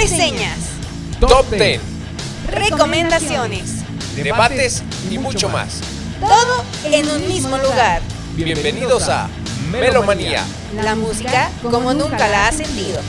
[0.00, 0.70] reseñas,
[1.18, 1.80] Top 10,
[2.46, 3.82] recomendaciones,
[4.14, 5.80] debates y mucho más.
[6.20, 8.00] todo en un mismo lugar.
[8.36, 9.28] Bienvenidos a
[9.72, 10.44] Melomanía.
[10.76, 13.00] La música como nunca la has sentido.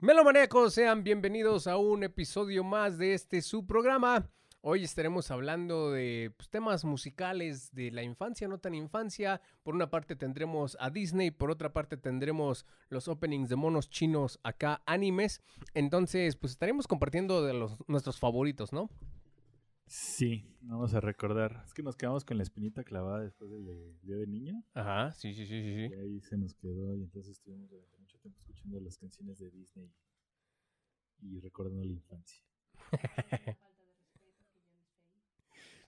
[0.00, 4.30] Melomaníacos, sean bienvenidos a un episodio más de este su programa.
[4.70, 9.40] Hoy estaremos hablando de pues, temas musicales de la infancia, no tan infancia.
[9.62, 14.38] Por una parte tendremos a Disney, por otra parte tendremos los openings de monos chinos
[14.42, 15.40] acá, animes.
[15.72, 18.90] Entonces, pues estaremos compartiendo de los, nuestros favoritos, ¿no?
[19.86, 21.62] Sí, vamos a recordar.
[21.64, 24.62] Es que nos quedamos con la espinita clavada después del de- Día de Niño.
[24.74, 25.84] Ajá, sí, sí, sí, sí.
[25.84, 25.94] Y sí.
[25.94, 29.90] ahí se nos quedó y entonces estuvimos durante mucho tiempo escuchando las canciones de Disney
[31.22, 32.44] y recordando la infancia.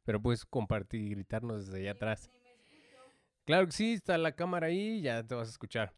[0.04, 2.30] Pero puedes compartir y gritarnos desde allá atrás.
[3.44, 5.92] Claro que sí, está la cámara ahí, ya te vas a escuchar.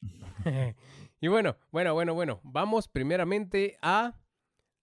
[1.20, 4.14] y bueno, bueno, bueno, bueno, vamos primeramente a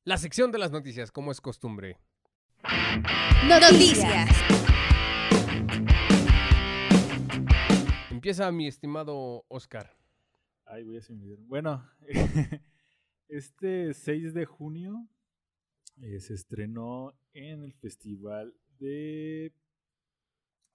[0.04, 1.98] la sección de las noticias, como es costumbre.
[3.48, 4.30] Noticias.
[8.10, 9.96] Empieza mi estimado Oscar.
[10.66, 11.02] Ay, voy a.
[11.48, 11.90] Bueno,
[13.30, 15.08] este 6 de junio
[16.02, 19.54] eh, se estrenó en el Festival de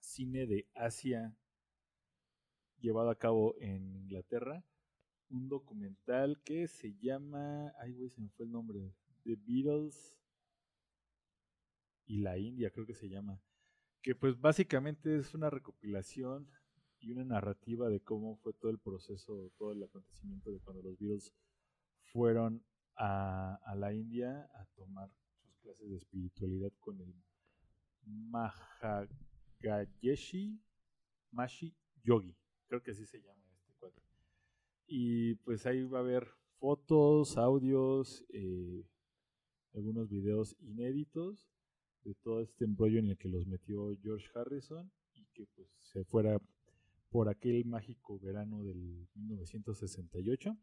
[0.01, 1.37] Cine de Asia
[2.81, 4.65] llevado a cabo en Inglaterra
[5.33, 10.17] un documental que se llama, ay güey, se me fue el nombre, The Beatles
[12.07, 13.41] y la India, creo que se llama,
[14.03, 16.51] que pues básicamente es una recopilación
[16.99, 20.99] y una narrativa de cómo fue todo el proceso, todo el acontecimiento de cuando los
[20.99, 21.33] Beatles
[22.13, 22.63] fueron
[22.97, 27.13] a, la India a tomar sus clases de espiritualidad con el
[28.05, 30.61] Mahagayeshi
[31.31, 34.03] Mashi Yogi, creo que así se llama este cuadro.
[34.87, 38.85] Y pues ahí va a haber fotos, audios, eh,
[39.75, 41.49] algunos videos inéditos
[42.05, 46.05] de todo este embrollo en el que los metió George Harrison y que pues se
[46.05, 46.41] fuera
[47.11, 50.57] por aquel mágico verano del 1968.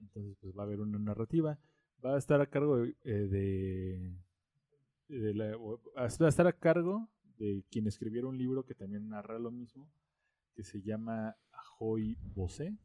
[0.00, 1.58] Entonces, pues va a haber una narrativa.
[2.04, 2.94] Va a estar a cargo de.
[3.04, 4.12] eh, de-
[5.08, 7.08] de la- va a estar a cargo
[7.38, 9.90] de quien escribiera un libro que también narra lo mismo,
[10.54, 12.76] que se llama Ajoy Bosé,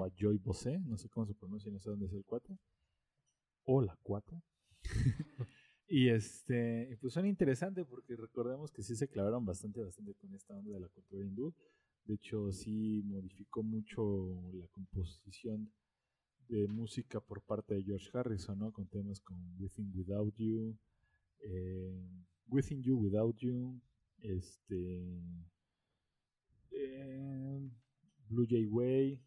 [0.00, 2.58] o Ajoy Bosé, no sé cómo se pronuncia, no sé dónde es el cuate,
[3.64, 4.42] o la cuata.
[5.88, 10.54] y este, pues suena interesante porque recordemos que sí se clavaron bastante, bastante con esta
[10.56, 11.54] onda de la cultura hindú.
[12.04, 15.70] De hecho, sí modificó mucho la composición
[16.48, 18.72] de música por parte de George Harrison, ¿no?
[18.72, 20.76] Con temas como Within Without You,
[21.40, 22.08] eh,
[22.48, 23.80] Within You Without You,
[24.20, 25.20] este,
[26.72, 27.70] eh,
[28.28, 29.20] Blue Jay Way.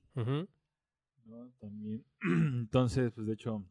[1.25, 1.51] ¿no?
[1.59, 2.05] También,
[2.61, 3.65] entonces, pues de hecho,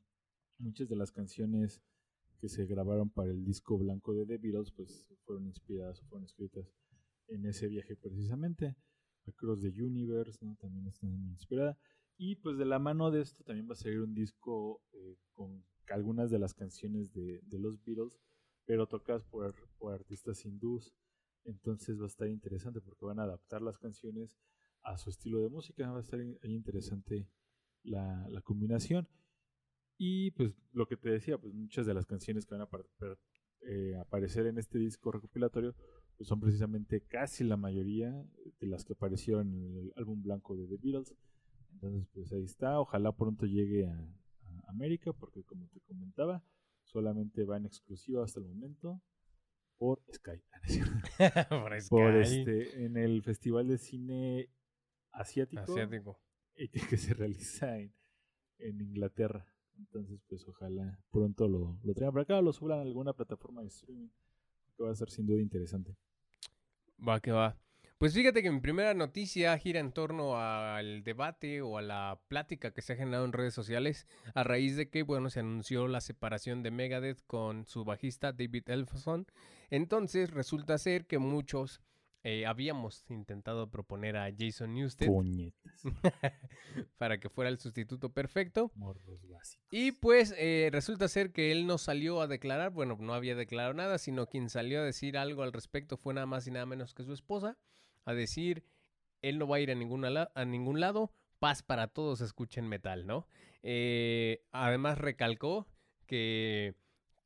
[0.58, 1.82] muchas de las canciones
[2.38, 6.24] que se grabaron para el disco blanco de The Beatles, pues fueron inspiradas o fueron
[6.24, 6.70] escritas
[7.28, 8.76] en ese viaje precisamente.
[9.26, 10.54] Across the Universe, ¿no?
[10.56, 11.76] También están inspirada.
[12.18, 15.64] Y pues de la mano de esto también va a salir un disco eh, con
[15.88, 18.18] algunas de las canciones de, los Beatles,
[18.64, 20.94] pero tocadas por, por artistas hindús.
[21.44, 24.36] Entonces va a estar interesante porque van a adaptar las canciones
[24.82, 25.90] a su estilo de música.
[25.90, 27.28] Va a estar ahí interesante
[27.82, 29.08] la, la combinación.
[29.98, 32.68] Y pues lo que te decía, pues muchas de las canciones que van a
[33.62, 35.74] eh, aparecer en este disco recopilatorio
[36.16, 38.24] pues son precisamente casi la mayoría
[38.58, 41.14] de las que aparecieron en el álbum blanco de The Beatles.
[41.76, 46.42] Entonces pues ahí está, ojalá pronto llegue a, a América porque como te comentaba,
[46.84, 49.02] solamente va en exclusiva hasta el momento
[49.76, 50.42] por Sky.
[51.50, 51.96] Por Sky.
[52.22, 54.48] este en el Festival de Cine
[55.12, 56.18] Asiático, Asiático.
[56.54, 57.92] que, que se realiza en,
[58.58, 59.46] en Inglaterra.
[59.78, 63.60] Entonces, pues ojalá pronto lo, lo traigan para acá o lo suban a alguna plataforma
[63.60, 64.08] de streaming,
[64.74, 65.94] que va a ser sin duda interesante.
[67.06, 67.58] Va que va.
[67.98, 72.74] Pues fíjate que mi primera noticia gira en torno al debate o a la plática
[72.74, 76.02] que se ha generado en redes sociales a raíz de que, bueno, se anunció la
[76.02, 79.26] separación de Megadeth con su bajista David Elfson.
[79.70, 81.80] Entonces resulta ser que muchos
[82.22, 85.08] eh, habíamos intentado proponer a Jason Newsted
[86.98, 88.72] para que fuera el sustituto perfecto.
[89.70, 93.72] Y pues eh, resulta ser que él no salió a declarar, bueno, no había declarado
[93.72, 96.94] nada, sino quien salió a decir algo al respecto fue nada más y nada menos
[96.94, 97.56] que su esposa,
[98.06, 98.64] a decir,
[99.20, 103.06] él no va a ir a, ninguna a ningún lado, paz para todos, escuchen metal,
[103.06, 103.26] ¿no?
[103.62, 105.66] Eh, además recalcó
[106.06, 106.74] que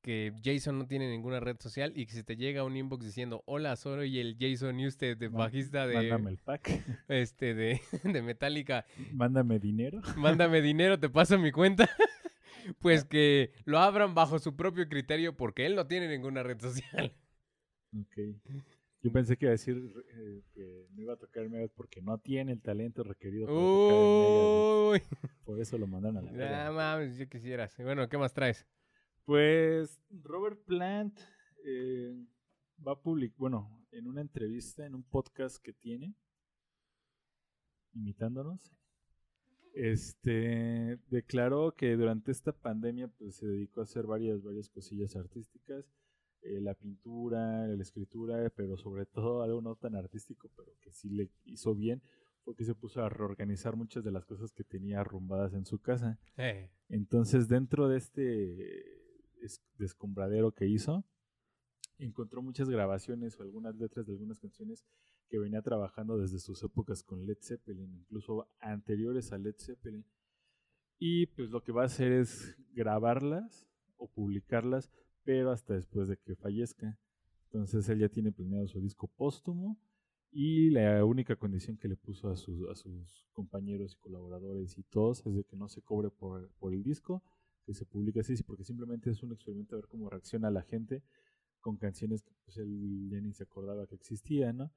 [0.03, 3.43] que Jason no tiene ninguna red social y que si te llega un inbox diciendo,
[3.47, 6.71] hola, soy el Jason Newsted, de bajista Mándame de, el pack.
[7.09, 10.01] este, de, de Metallica, Mándame dinero.
[10.17, 11.89] mándame dinero, te paso mi cuenta.
[12.79, 17.15] Pues que lo abran bajo su propio criterio porque él no tiene ninguna red social.
[17.99, 18.19] Ok.
[19.03, 19.77] Yo pensé que iba a decir
[20.13, 23.97] eh, que no iba a tocar Megadeth porque no tiene el talento requerido para tocar
[23.97, 24.91] en Megadeth.
[24.91, 26.73] Uy, Por eso lo mandaron a la verga.
[26.73, 27.75] mames, yo quisieras.
[27.79, 28.67] Bueno, ¿qué más traes?
[29.25, 31.19] Pues Robert Plant
[31.65, 32.15] eh,
[32.87, 36.15] va a publicar, bueno, en una entrevista, en un podcast que tiene,
[37.95, 38.75] imitándonos,
[39.75, 45.85] este, declaró que durante esta pandemia pues, se dedicó a hacer varias, varias cosillas artísticas,
[46.43, 51.09] eh, la pintura, la escritura, pero sobre todo algo no tan artístico, pero que sí
[51.11, 52.03] le hizo bien,
[52.45, 55.79] fue que se puso a reorganizar muchas de las cosas que tenía arrumbadas en su
[55.81, 56.19] casa.
[56.39, 61.05] Eh, Entonces, dentro de este es- descombradero que hizo,
[61.99, 64.85] encontró muchas grabaciones o algunas letras de algunas canciones
[65.29, 70.05] que venía trabajando desde sus épocas con Led Zeppelin, incluso anteriores a Led Zeppelin.
[70.99, 73.67] Y pues lo que va a hacer es grabarlas
[73.97, 74.91] o publicarlas,
[75.25, 76.99] pero hasta después de que fallezca.
[77.45, 79.79] Entonces él ya tiene planeado su disco póstumo
[80.33, 85.35] y la única condición que le puso a sus, compañeros y colaboradores y todos es
[85.35, 87.23] de que no se cobre por, por el disco,
[87.65, 91.03] que se publique así, porque simplemente es un experimento a ver cómo reacciona la gente
[91.61, 94.73] con canciones que pues él ya ni se acordaba que existían, ¿no?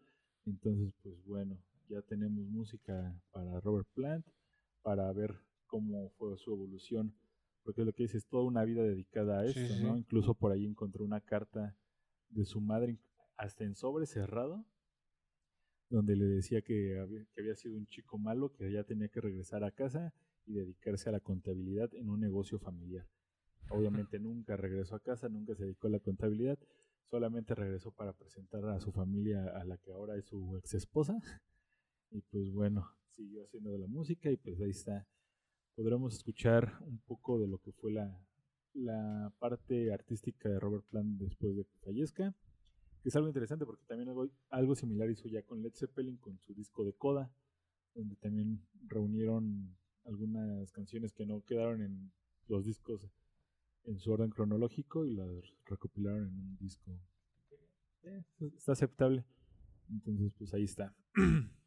[0.46, 1.58] Entonces, pues bueno,
[1.88, 4.26] ya tenemos música para Robert Plant,
[4.82, 5.36] para ver
[5.68, 7.16] cómo fue su evolución,
[7.64, 9.84] porque lo que dice es toda una vida dedicada a Sí, sí.
[9.84, 9.98] ¿no?
[9.98, 11.76] Incluso por ahí encontró una carta
[12.30, 13.00] de su madre,
[13.38, 14.66] hasta en sobre cerrado,
[15.90, 19.22] donde le decía que había, que había sido un chico malo, que ya tenía que
[19.22, 20.14] regresar a casa
[20.46, 23.08] y dedicarse a la contabilidad en un negocio familiar.
[23.70, 26.58] Obviamente nunca regresó a casa, nunca se dedicó a la contabilidad,
[27.10, 31.20] solamente regresó para presentar a su familia a la que ahora es su ex esposa.
[32.10, 35.08] Y pues bueno, siguió haciendo de la música y pues ahí está.
[35.76, 38.20] Podremos escuchar un poco de lo que fue la,
[38.74, 42.36] la parte artística de Robert Plant después de que fallezca.
[43.02, 46.40] Que es algo interesante porque también algo, algo similar hizo ya con Led Zeppelin con
[46.40, 47.32] su disco de Coda,
[47.96, 49.76] donde también reunieron
[50.06, 52.12] algunas canciones que no quedaron en
[52.48, 53.10] los discos
[53.86, 55.28] en su orden cronológico y las
[55.66, 56.92] recopilaron en un disco.
[58.04, 58.24] Eh,
[58.58, 59.26] está aceptable.
[59.90, 60.96] Entonces, pues ahí está.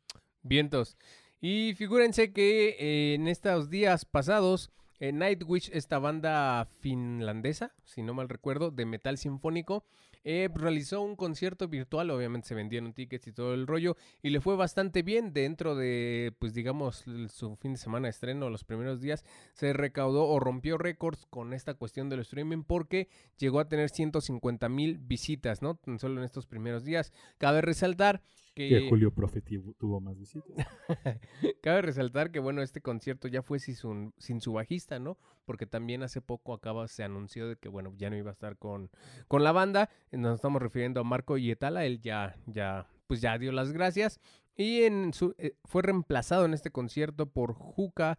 [0.46, 0.96] Vientos.
[1.40, 8.14] Y figúrense que eh, en estos días pasados, eh, Nightwish, esta banda finlandesa, si no
[8.14, 9.84] mal recuerdo, de metal sinfónico,
[10.24, 14.40] eh, realizó un concierto virtual, obviamente se vendieron tickets y todo el rollo, y le
[14.40, 19.00] fue bastante bien dentro de, pues digamos, su fin de semana de estreno, los primeros
[19.00, 23.90] días, se recaudó o rompió récords con esta cuestión del streaming porque llegó a tener
[23.90, 25.74] 150 mil visitas, ¿no?
[25.76, 27.12] Tan solo en estos primeros días.
[27.38, 28.22] Cabe resaltar
[28.56, 28.68] que...
[28.70, 30.50] Que Julio Profeti tuvo más visitas.
[31.62, 35.18] Cabe resaltar que, bueno, este concierto ya fue sin su, sin su bajista, ¿no?
[35.44, 38.56] Porque también hace poco acaba, se anunció de que, bueno, ya no iba a estar
[38.56, 38.90] con,
[39.28, 39.90] con la banda.
[40.10, 44.20] Nos estamos refiriendo a Marco Yetala, él ya, ya, pues ya dio las gracias.
[44.56, 48.18] Y en su, eh, fue reemplazado en este concierto por Juka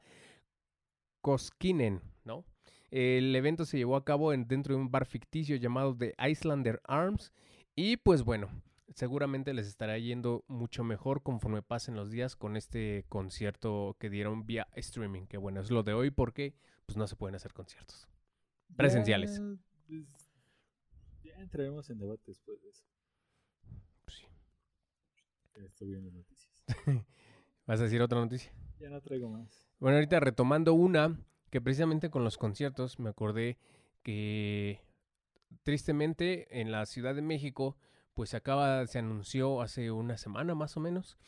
[1.22, 2.46] Koskinen, ¿no?
[2.92, 6.80] El evento se llevó a cabo en, dentro de un bar ficticio llamado The Islander
[6.86, 7.34] Arms.
[7.76, 8.50] Y pues bueno,
[8.96, 14.46] seguramente les estará yendo mucho mejor conforme pasen los días con este concierto que dieron
[14.46, 15.28] vía streaming.
[15.28, 16.54] Que bueno, es lo de hoy porque
[16.86, 18.08] pues no se pueden hacer conciertos.
[18.76, 19.40] Presenciales.
[19.40, 20.32] Ya, pues,
[21.24, 22.84] ya entraremos en debate después de eso.
[24.06, 24.26] Pues sí.
[25.66, 26.64] Estoy viendo noticias.
[27.66, 28.52] ¿Vas a decir otra noticia?
[28.80, 29.66] Ya no traigo más.
[29.80, 33.58] Bueno, ahorita retomando una que precisamente con los conciertos me acordé
[34.04, 34.82] que
[35.64, 37.78] tristemente en la Ciudad de México
[38.18, 41.20] pues acaba, se anunció hace una semana más o menos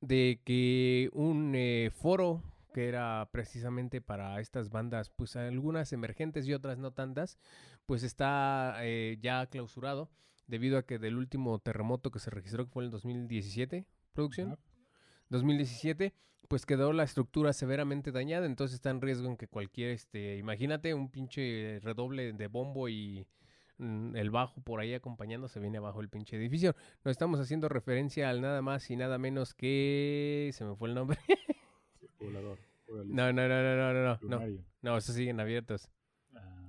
[0.00, 6.54] de que un eh, foro que era precisamente para estas bandas, pues algunas emergentes y
[6.54, 7.36] otras no tantas,
[7.84, 10.08] pues está eh, ya clausurado
[10.46, 14.52] debido a que del último terremoto que se registró, que fue en el 2017, producción,
[14.52, 14.58] Ajá.
[15.28, 16.14] 2017,
[16.48, 20.94] pues quedó la estructura severamente dañada, entonces está en riesgo en que cualquier, este, imagínate
[20.94, 23.26] un pinche redoble de bombo y
[23.78, 26.74] Mm, el bajo por ahí acompañando, se viene abajo el pinche edificio.
[27.04, 30.50] No estamos haciendo referencia al nada más y nada menos que...
[30.52, 31.18] Se me fue el nombre.
[32.20, 32.58] Volador.
[32.88, 34.64] No, no, no, no, no, no, no.
[34.82, 35.90] No, esos siguen abiertos.
[36.34, 36.68] Ah.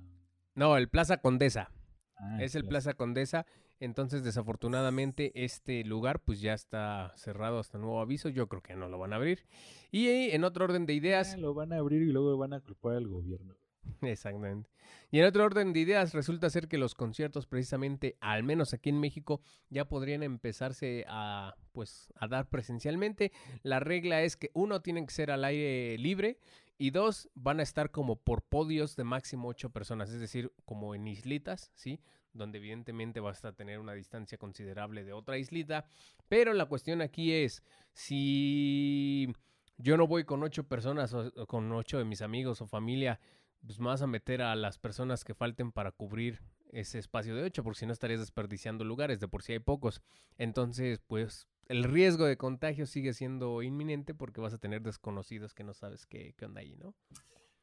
[0.54, 1.70] No, el Plaza Condesa.
[2.16, 3.46] Ah, es el Plaza Condesa.
[3.80, 8.28] Entonces, desafortunadamente, este lugar pues ya está cerrado hasta nuevo aviso.
[8.28, 9.46] Yo creo que no lo van a abrir.
[9.90, 11.32] Y en otro orden de ideas.
[11.34, 13.56] Ah, lo van a abrir y luego van a culpar al gobierno.
[14.02, 14.70] Exactamente.
[15.10, 18.90] Y en otro orden de ideas, resulta ser que los conciertos, precisamente, al menos aquí
[18.90, 23.32] en México, ya podrían empezarse a, pues, a dar presencialmente.
[23.62, 26.38] La regla es que uno, tienen que ser al aire libre
[26.78, 30.94] y dos, van a estar como por podios de máximo ocho personas, es decir, como
[30.94, 32.00] en islitas, ¿sí?
[32.32, 35.84] Donde evidentemente vas a tener una distancia considerable de otra islita.
[36.28, 39.30] Pero la cuestión aquí es, si
[39.76, 43.20] yo no voy con ocho personas o con ocho de mis amigos o familia,
[43.66, 46.40] pues vas a meter a las personas que falten para cubrir
[46.72, 50.02] ese espacio de ocho, porque si no estarías desperdiciando lugares, de por sí hay pocos.
[50.38, 55.64] Entonces, pues el riesgo de contagio sigue siendo inminente porque vas a tener desconocidos que
[55.64, 56.94] no sabes qué, qué onda ahí, ¿no?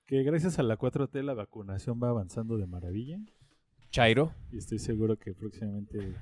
[0.06, 3.20] Que gracias a la 4T la vacunación va avanzando de maravilla.
[3.90, 4.34] Chairo.
[4.52, 6.16] Y estoy seguro que próximamente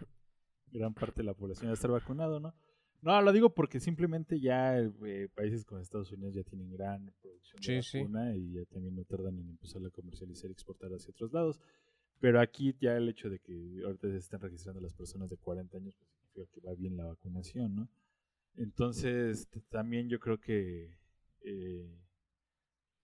[0.72, 2.55] gran parte de la población va a estar vacunado, ¿no?
[3.05, 7.62] No, lo digo porque simplemente ya eh, países como Estados Unidos ya tienen gran producción
[7.62, 8.00] de Sí, sí.
[8.00, 11.62] vacuna y ya también no tardan en empezar a comercializar y exportar hacia otros lados.
[12.19, 15.77] Pero aquí ya el hecho de que ahorita se están registrando las personas de 40
[15.77, 17.88] años, pues significa que va bien la vacunación, ¿no?
[18.57, 20.97] Entonces, también yo creo que
[21.41, 21.95] eh,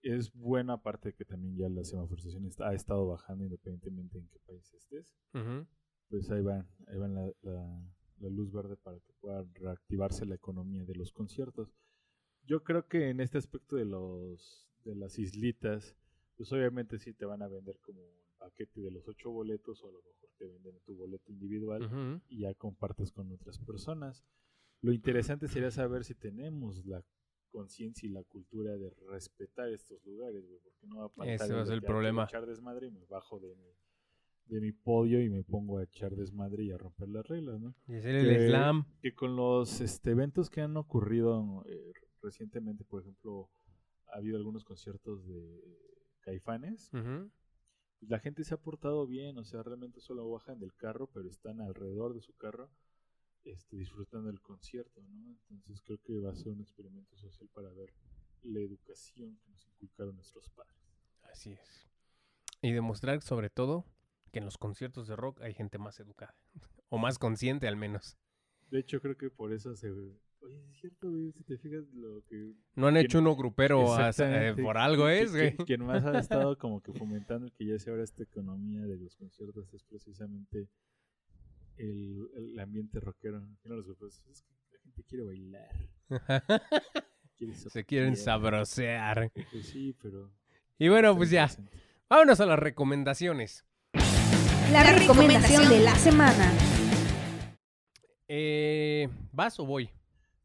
[0.02, 4.26] es buena aparte de que también ya la semaforización está- ha estado bajando independientemente en
[4.26, 5.14] qué país estés
[6.08, 7.82] pues ahí van, ahí van la, la-
[8.22, 11.74] la luz verde para que pueda reactivarse la economía de los conciertos.
[12.44, 15.96] Yo creo que en este aspecto de los de las islitas,
[16.36, 19.88] pues obviamente sí te van a vender como el paquete de los ocho boletos o
[19.88, 21.82] a lo mejor te venden tu boleto individual
[22.28, 24.24] y ya compartes con otras personas.
[24.80, 27.04] Lo interesante sería saber si tenemos la
[27.52, 31.54] conciencia y la cultura de respetar estos lugares, güey, porque no va a faltar Ese
[31.54, 32.24] va a ser el que, "Ah, quiero problema".
[32.24, 33.68] echar desmadre y me bajo de mi,
[34.52, 37.74] de mi podio y me pongo a echar desmadre y a romper las reglas, ¿no?
[37.88, 38.84] Y hacer el Que- slam.
[39.00, 43.50] Que con los este, eventos que han ocurrido eh, recientemente, por ejemplo,
[44.12, 45.78] ha habido algunos conciertos de
[46.20, 51.08] Caifanes, pues la gente se ha portado bien, o sea, realmente solo bajan del carro,
[51.14, 52.70] pero están alrededor de su carro
[53.44, 55.36] este, disfrutando del concierto, ¿no?
[55.50, 57.92] Entonces creo que va a ser un experimento social para ver
[58.42, 60.76] la educación que nos inculcaron nuestros padres.
[61.22, 61.88] Así es.
[62.60, 63.86] Y demostrar sobre todo
[64.32, 66.34] que en los conciertos de rock hay gente más educada.
[66.94, 68.18] O más consciente al menos.
[68.70, 69.90] De hecho, creo que por eso se...
[69.90, 72.52] Oye, es cierto, güey, si te fijas lo que...
[72.74, 75.56] No han hecho uno grupero eh, por algo es, güey.
[75.56, 79.16] Quien más ha estado como que fomentando que ya se abra esta economía de los
[79.16, 80.68] conciertos es precisamente
[81.78, 83.40] el, el ambiente rockero.
[83.62, 85.88] Que no los grupos, es que la gente quiere bailar.
[87.38, 89.32] quiere Se quieren sabrosear.
[89.50, 90.30] Pues sí, pero...
[90.78, 91.48] Y bueno, pues ya.
[92.10, 93.64] Vámonos a las recomendaciones.
[94.70, 96.52] La recomendación de la semana.
[98.28, 99.90] Eh, ¿Vas o voy?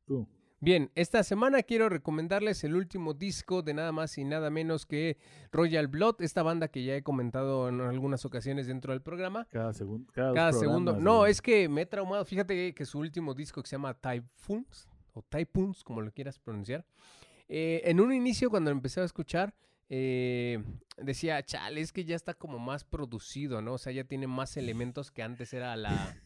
[0.06, 0.28] Tú.
[0.60, 5.18] Bien, esta semana quiero recomendarles el último disco de nada más y nada menos que
[5.52, 9.46] Royal Blood, esta banda que ya he comentado en algunas ocasiones dentro del programa.
[9.52, 10.12] Cada segundo.
[10.14, 10.98] Cada, segundo.
[10.98, 12.26] No, es que me he traumado.
[12.26, 16.86] Fíjate que su último disco que se llama Typhoons, o Typhoons, como lo quieras pronunciar.
[17.48, 19.54] eh, en un inicio, cuando lo empecé a escuchar,
[19.90, 20.64] eh,
[20.98, 23.74] decía, chale, es que ya está como más producido, ¿no?
[23.74, 25.92] O sea, ya tiene más elementos que antes era la.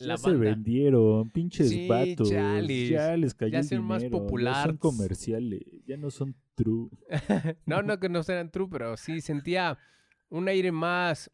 [0.00, 0.50] Ya la se banda.
[0.50, 2.30] vendieron, pinches Sí, vatos.
[2.30, 2.88] chales.
[2.90, 4.62] Ya les cayó Ya son más dinero, Ya populares.
[4.66, 6.88] son comerciales, ya no son true.
[7.66, 9.76] no, no que no sean true, pero sí sentía
[10.28, 11.32] un aire más.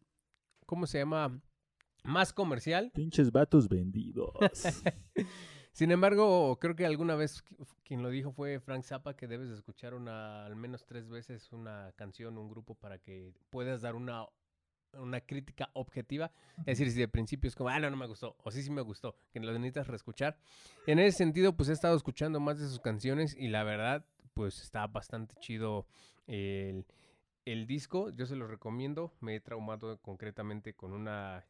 [0.65, 1.39] ¿Cómo se llama?
[2.03, 2.91] Más comercial.
[2.95, 4.31] Pinches vatos vendidos.
[5.75, 9.49] Sin embargo, creo que alguna vez qui- quien lo dijo fue Frank Zappa que debes
[9.49, 13.93] de escuchar una al menos tres veces una canción, un grupo para que puedas dar
[13.95, 14.25] una
[14.93, 18.37] una crítica objetiva, es decir, si de principio es como, ah, no, no me gustó,
[18.45, 20.37] o sí, sí me gustó, que lo necesitas reescuchar.
[20.87, 24.61] En ese sentido, pues he estado escuchando más de sus canciones y la verdad, pues
[24.61, 25.85] está bastante chido
[26.27, 26.85] el,
[27.43, 31.43] el disco, yo se lo recomiendo, me he traumado concretamente con una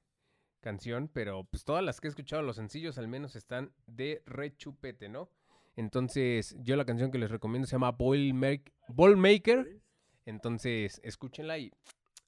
[0.65, 5.07] canción, pero pues todas las que he escuchado, los sencillos al menos están de rechupete,
[5.10, 5.29] ¿no?
[5.75, 9.79] Entonces, yo la canción que les recomiendo se llama Ball, Make- Ball Maker.
[10.25, 11.72] Entonces, escúchenla y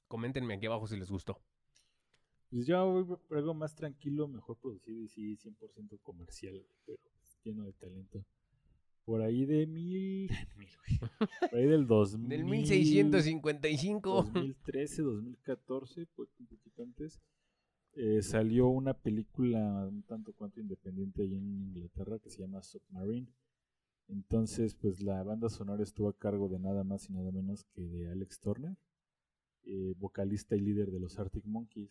[0.06, 1.40] coméntenme aquí abajo si les gustó.
[2.50, 7.38] Pues yo voy por algo más tranquilo, mejor producido y sí, 100% comercial, pero pues,
[7.44, 8.24] lleno de talento.
[9.04, 10.68] Por ahí de mil, mil,
[11.50, 14.22] por ahí del 2000, Del 1655.
[14.22, 17.20] 2013, 2014, pues un poquito antes,
[18.00, 23.26] eh, salió una película un tanto cuanto independiente ahí en Inglaterra que se llama Submarine.
[24.06, 27.82] Entonces, pues la banda sonora estuvo a cargo de nada más y nada menos que
[27.82, 28.76] de Alex Turner,
[29.64, 31.90] eh, vocalista y líder de los Arctic Monkeys.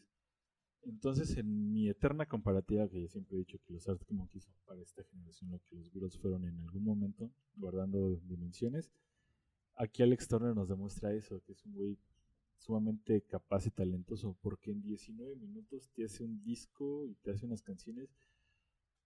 [0.83, 4.55] Entonces, en mi eterna comparativa, que yo siempre he dicho que los Arctic Monkeys son
[4.65, 8.89] para esta generación lo que los Beatles fueron en algún momento, guardando dimensiones,
[9.75, 11.97] aquí Alex Turner nos demuestra eso, que es un güey
[12.67, 17.45] sumamente capaz y talentoso, porque en 19 minutos te hace un disco y te hace
[17.45, 18.09] unas canciones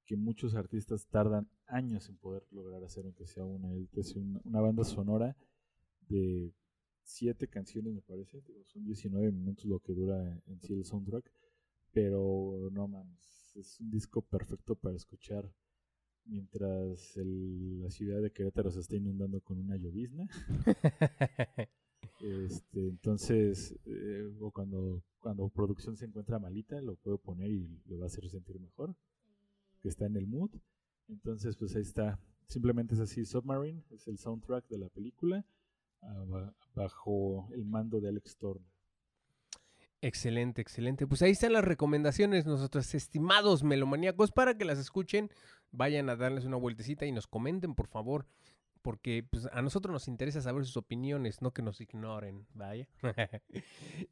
[0.05, 3.71] que muchos artistas tardan años en poder lograr hacer, aunque sea una.
[3.71, 5.37] Él hace una, banda sonora
[6.09, 6.51] de
[7.03, 8.41] siete canciones, me parece.
[8.65, 11.31] son 19 minutos lo que dura en sí el soundtrack.
[11.93, 15.51] Pero no mames, es un disco perfecto para escuchar
[16.25, 20.27] mientras el- la ciudad de Querétaro se está inundando con una llovizna.
[22.21, 27.97] Este, entonces, eh, o cuando, cuando producción se encuentra malita, lo puedo poner y le
[27.97, 28.95] va a hacer sentir mejor,
[29.81, 30.51] que está en el mood.
[31.09, 32.19] Entonces, pues ahí está.
[32.47, 35.45] Simplemente es así, Submarine es el soundtrack de la película
[36.01, 38.69] ah, ba- bajo el mando de Alex Turner.
[40.01, 41.05] Excelente, excelente.
[41.05, 45.29] Pues ahí están las recomendaciones, nuestros estimados melomaníacos, para que las escuchen,
[45.71, 48.25] vayan a darles una vueltecita y nos comenten, por favor,
[48.81, 52.87] porque pues, a nosotros nos interesa saber sus opiniones, no que nos ignoren, vaya.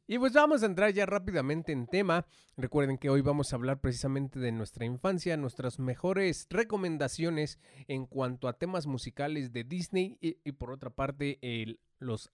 [0.06, 2.26] y pues vamos a entrar ya rápidamente en tema.
[2.56, 7.58] Recuerden que hoy vamos a hablar precisamente de nuestra infancia, nuestras mejores recomendaciones
[7.88, 12.30] en cuanto a temas musicales de Disney y, por otra parte el- los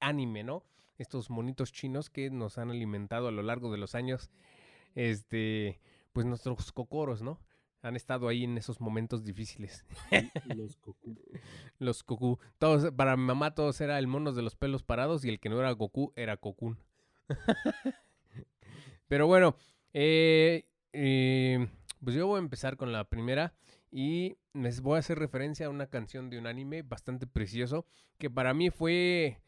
[0.00, 0.64] anime, ¿no?
[0.98, 4.30] Estos monitos chinos que nos han alimentado a lo largo de los años,
[4.94, 5.80] este,
[6.12, 7.40] pues nuestros cocoros, ¿no?
[7.82, 9.84] Han estado ahí en esos momentos difíciles.
[10.56, 11.16] Los Goku.
[11.78, 12.38] Los Goku.
[12.58, 15.48] Todos, para mi mamá todos era el monos de los pelos parados y el que
[15.48, 16.78] no era Goku era Cocoon.
[19.08, 19.56] Pero bueno,
[19.92, 21.68] eh, eh,
[22.02, 23.54] pues yo voy a empezar con la primera
[23.90, 27.86] y les voy a hacer referencia a una canción de un anime bastante precioso
[28.18, 29.40] que para mí fue,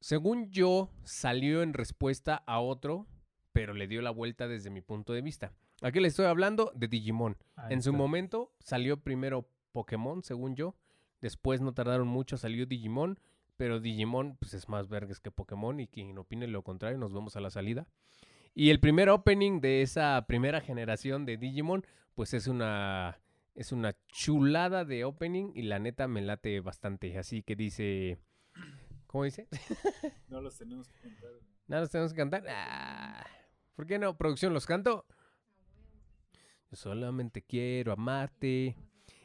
[0.00, 3.06] según yo, salió en respuesta a otro,
[3.52, 5.52] pero le dio la vuelta desde mi punto de vista.
[5.82, 7.36] Aquí le estoy hablando de Digimon.
[7.56, 10.74] Ahí En su momento salió primero Pokémon, según yo.
[11.20, 13.18] Después no tardaron mucho, salió Digimon.
[13.56, 17.36] Pero Digimon pues, es más vergas que Pokémon y quien opine lo contrario, nos vemos
[17.36, 17.86] a la salida.
[18.54, 23.18] Y el primer opening de esa primera generación de Digimon, pues es una,
[23.54, 27.18] es una chulada de opening y la neta me late bastante.
[27.18, 28.18] Así que dice...
[29.06, 29.48] ¿Cómo dice?
[30.28, 31.42] No los tenemos que güey.
[31.68, 32.44] ¿Nada los tenemos que cantar?
[32.48, 33.26] Ah,
[33.74, 34.16] ¿Por qué no?
[34.16, 35.04] ¿Producción los canto?
[36.70, 38.76] Yo solamente quiero amarte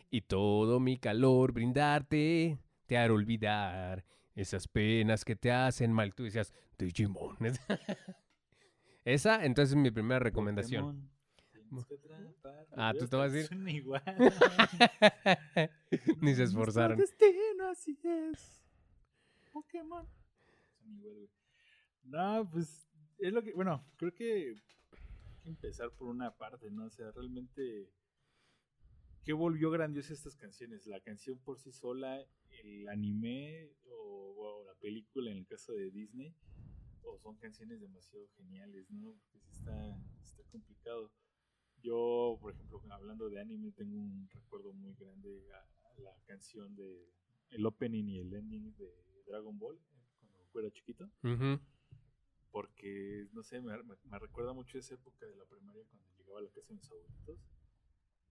[0.10, 2.60] y todo mi calor brindarte.
[2.86, 6.14] Te haré olvidar esas penas que te hacen mal.
[6.14, 7.38] Tú decías, Digimon.
[9.06, 11.10] Esa, entonces es mi primera recomendación.
[12.76, 13.48] Ah, ¿tú te vas a decir?
[13.48, 14.04] Son igual.
[16.22, 16.98] Ni se esforzaron.
[16.98, 18.62] Destino, así es.
[19.52, 20.08] Pokémon.
[22.04, 24.56] No, pues es lo que, bueno, creo que
[25.42, 26.86] que empezar por una parte, ¿no?
[26.86, 27.92] O sea, realmente,
[29.24, 30.86] ¿qué volvió grandiosa estas canciones?
[30.88, 32.26] ¿La canción por sí sola,
[32.64, 36.36] el anime o, la película en el caso de Disney?
[37.04, 39.14] ¿O son canciones demasiado geniales, no?
[39.14, 41.12] Porque sí está, está complicado.
[41.82, 47.12] Yo, por ejemplo, hablando de anime, tengo un recuerdo muy grande a, la canción de
[47.50, 48.92] el opening y el ending de
[49.28, 49.80] Dragon Ball,
[50.20, 51.10] cuando era chiquito.
[52.52, 56.40] Porque, no sé, me, me- me recuerda mucho esa época de la primaria cuando llegaba
[56.40, 57.40] a la casa de mis abuelitos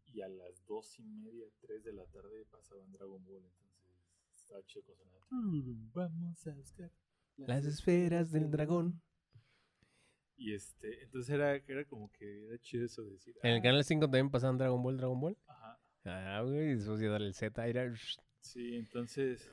[0.06, 3.80] y a las dos y media, tres de la tarde pasaban Dragon Ball, entonces
[4.34, 4.96] estaba chido con
[5.28, 6.90] "Tururú, Vamos a buscar
[7.36, 9.00] Las esferas del dragón.
[10.36, 13.34] Y este, entonces era, era como que era chido eso de decir.
[13.42, 15.36] En el "Ah, canal 5 también pasaban Dragon Ball, Dragon Ball.
[15.46, 15.78] Ajá.
[16.04, 17.94] Ah, güey, después de darle el Z, era...
[18.40, 19.50] Sí, entonces,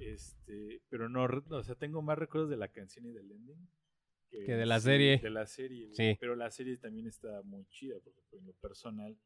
[0.00, 3.68] este, pero no, o sea, tengo más recuerdos de la canción y del ending
[4.30, 5.18] Que de la sí, serie.
[5.18, 5.94] De la serie.
[5.94, 6.16] Sí.
[6.20, 9.16] Pero la serie también está muy chida, porque pues, en lo personal,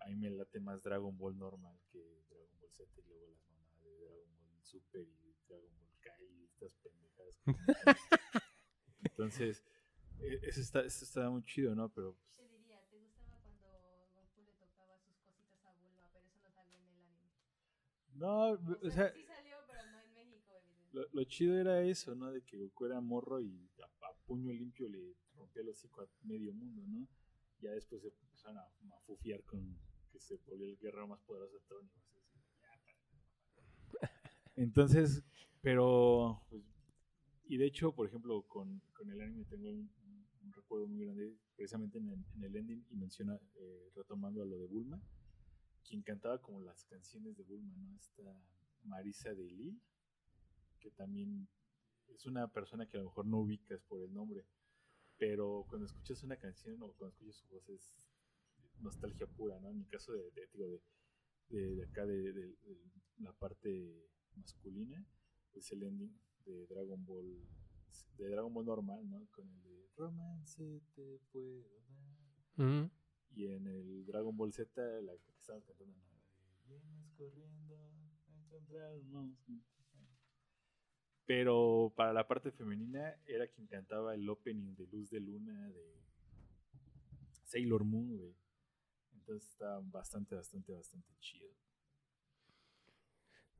[0.00, 3.44] a mí me late más Dragon Ball normal que Dragon Ball Z y luego las
[3.50, 7.40] mamadas de Dragon Ball Super y Dragon Ball Kai y estas pendejadas.
[9.04, 9.62] entonces,
[10.20, 11.88] e- eso está, eso está muy chido, ¿no?
[11.90, 13.68] Pero pues, Te diría, ¿te gustaba cuando
[14.14, 17.30] Goku le tocaba sus cositas a Bulma, pero eso no salió en el anime?
[18.14, 20.79] no, o sea, sí salió, pero no en México, evidentemente.
[20.92, 22.32] Lo, lo chido era eso, ¿no?
[22.32, 26.08] De que Goku era morro y a, a puño limpio le rompía el hocico a
[26.22, 27.06] medio mundo, ¿no?
[27.60, 29.76] Ya después se empezaron a mafufiar con
[30.10, 34.12] que se volvió el guerrero más poderoso de así, ya, para.
[34.56, 35.22] Entonces,
[35.60, 36.62] pero, pues,
[37.44, 39.90] y de hecho, por ejemplo, con, con el anime tengo un,
[40.52, 44.58] recuerdo muy grande, precisamente en el, en el ending, y menciona, eh, retomando a lo
[44.58, 45.00] de Bulma,
[45.84, 47.96] quien cantaba como las canciones de Bulma, ¿no?
[47.96, 48.22] Esta
[48.84, 49.80] Marisa de Lil,
[50.80, 51.48] que también
[52.08, 54.44] es una persona que a lo mejor no ubicas por el nombre,
[55.18, 58.08] pero cuando escuchas una canción o cuando escuchas su voz es
[58.80, 59.70] nostalgia pura, ¿no?
[59.70, 60.80] En mi caso de, de, digo, de,
[61.50, 62.56] de, de acá, de,
[63.18, 65.06] la parte masculina,
[65.52, 67.46] pues el ending de Dragon Ball
[68.16, 69.26] de Dragon Ball normal, ¿no?
[69.32, 71.62] Con el de Romance te puedo
[72.56, 72.90] dar.
[73.32, 76.20] Y en el Dragon Ball Z, la que estamos cantando, ¿no?
[76.66, 79.30] Vienes corriendo a encontrarnos.
[81.30, 86.02] Pero para la parte femenina era quien cantaba el opening de Luz de Luna de
[87.44, 88.34] Sailor Moon, güey.
[89.14, 91.48] Entonces estaba bastante, bastante, bastante chido.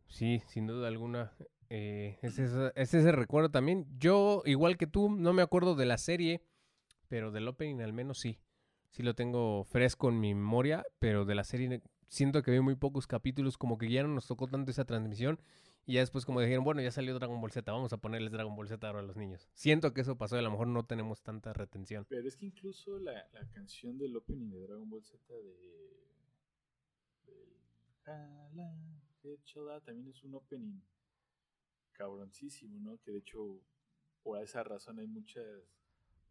[0.09, 1.33] Sí, sin duda alguna.
[1.69, 3.87] eh, es, ese, es ese recuerdo también.
[4.01, 6.43] Yo, igual que tú, no me acuerdo de la serie,
[7.07, 8.41] pero del opening al menos sí.
[8.89, 12.75] Sí lo tengo fresco en mi memoria, pero de la serie siento que vi muy
[12.75, 15.39] pocos capítulos, como que ya no nos tocó tanto esa transmisión.
[15.87, 18.55] Y ya después como dijeron, bueno, ya salió Dragon Ball Z, vamos a ponerles Dragon
[18.55, 19.49] Ball Z ahora a los niños.
[19.55, 22.07] Siento que eso pasó y a lo mejor no tenemos tanta retención.
[22.09, 26.01] Pero es que incluso la, la canción del opening de Dragon Ball Z de.
[29.23, 30.81] Échala, también es un opening
[31.93, 32.99] cabroncísimo, ¿no?
[33.03, 33.61] Que de hecho,
[34.23, 35.45] por esa razón hay muchas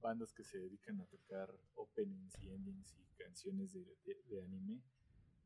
[0.02, 4.82] bandas que se dedican a tocar openings y endings y canciones de, de- de anime,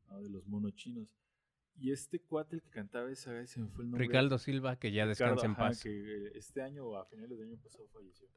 [0.08, 0.20] ¿no?
[0.22, 1.08] De los monos chinos.
[1.76, 4.06] Y este cuate el que cantaba esa vez se me fue el nombre.
[4.06, 5.82] Ricardo Silva, que ya Ricardo, descansa en ajá, paz.
[5.82, 8.28] que este año o a finales del año pasado falleció.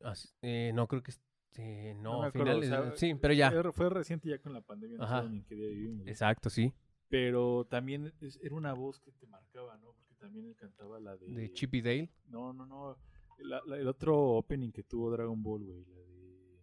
[0.42, 1.12] Eh, no, creo que...
[1.12, 2.70] este, no, No a acuerdo, o finales...
[2.70, 3.52] sea, sí, pero ya.
[3.74, 5.22] Fue, reciente ya con la pandemia, no Ajá.
[5.24, 6.08] sé ni en qué día vivimos.
[6.08, 6.74] Exacto, sí.
[7.10, 9.94] Pero también es- era una voz que te marcaba, ¿no?
[9.94, 11.28] Porque también él cantaba la de...
[11.28, 12.10] De Chippy Dale.
[12.28, 12.98] No, no, no.
[13.40, 15.86] la- la- el otro opening que tuvo Dragon Ball, güey.
[15.86, 16.60] La de...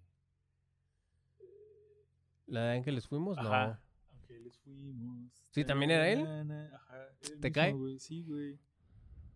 [2.46, 3.36] ¿La de Ángeles Fuimos?
[3.38, 3.78] No.
[4.24, 5.46] Ángeles fuimos.
[5.50, 6.26] Sí, ¿también era él?
[6.72, 7.08] Ajá.
[7.20, 7.72] ¿Te mismo, cae?
[7.72, 8.58] güey, Sí, güey.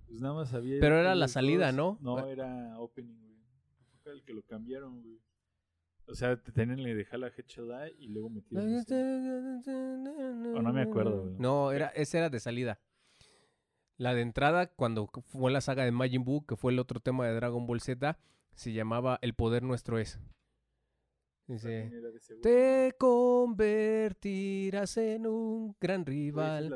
[0.06, 0.80] Pues nada más había...
[0.80, 2.00] Pero era la salida, dos.
[2.00, 2.16] ¿no?
[2.16, 3.36] No, era opening, güey.
[4.02, 5.20] Fue el que lo cambiaron, güey.
[6.06, 8.74] O sea, te tenían le dejar la Headshot y luego metieron...
[8.74, 8.94] este.
[10.54, 11.36] O no me acuerdo, güey.
[11.38, 12.80] No, era, esa era de salida.
[13.98, 17.26] La de entrada, cuando fue la saga de Majin Buu, que fue el otro tema
[17.26, 18.18] de Dragon Ball Z,
[18.54, 20.18] se llamaba El poder nuestro es.
[21.48, 21.90] Dice,
[22.42, 26.70] te convertirás en un gran rival.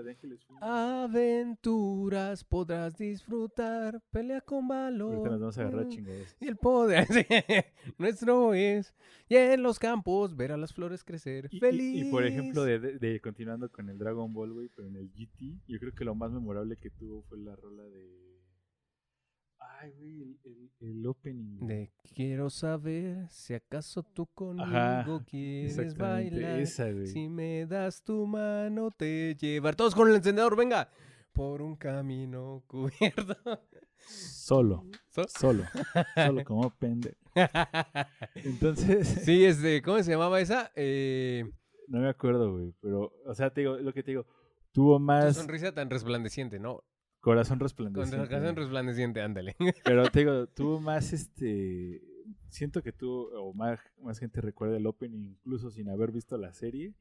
[0.60, 5.12] Aventuras podrás disfrutar, pelea con valor.
[5.14, 6.36] Ahorita nos vamos a agarrar mm, chingados.
[6.40, 7.06] Y el poder
[7.98, 8.94] nuestro es.
[9.28, 11.48] Y en los campos ver a las flores crecer.
[11.50, 12.06] Y, y- Feliz.
[12.06, 15.10] y, por ejemplo, de, de- de- continuando con el Dragon Ball, güey, pero en el
[15.12, 18.31] GT, yo creo que lo más memorable que tuvo fue la rola de.
[19.82, 21.56] Ay, güey, el, el, el opening.
[21.58, 21.66] güey.
[21.68, 26.60] De quiero saber si acaso tú conmigo Ajá, quieres bailar.
[26.60, 27.06] esa, güey.
[27.08, 29.74] Si me das tu mano te llevar.
[29.74, 30.88] Todos con el encendedor, venga.
[31.32, 33.36] Por un camino cubierto.
[34.06, 35.64] Solo, So- solo,
[36.14, 37.16] solo como pendejo.
[38.34, 40.70] Entonces, sí, este, ¿cómo se llamaba esa?
[40.74, 41.44] Eh,
[41.88, 44.26] no me acuerdo, güey, pero, o sea, te digo, lo que te digo,
[44.72, 46.82] tuvo tu más sonrisa tan resplandeciente, ¿no?
[47.22, 48.36] Corazón resplandeciente.
[48.36, 48.54] güey.
[48.54, 49.56] resplandeciente, ándale.
[49.84, 52.02] Pero te digo, tuvo más este.
[52.48, 56.52] Siento que tuvo, o más, más gente recuerda el opening, incluso sin haber visto la
[56.52, 56.94] serie,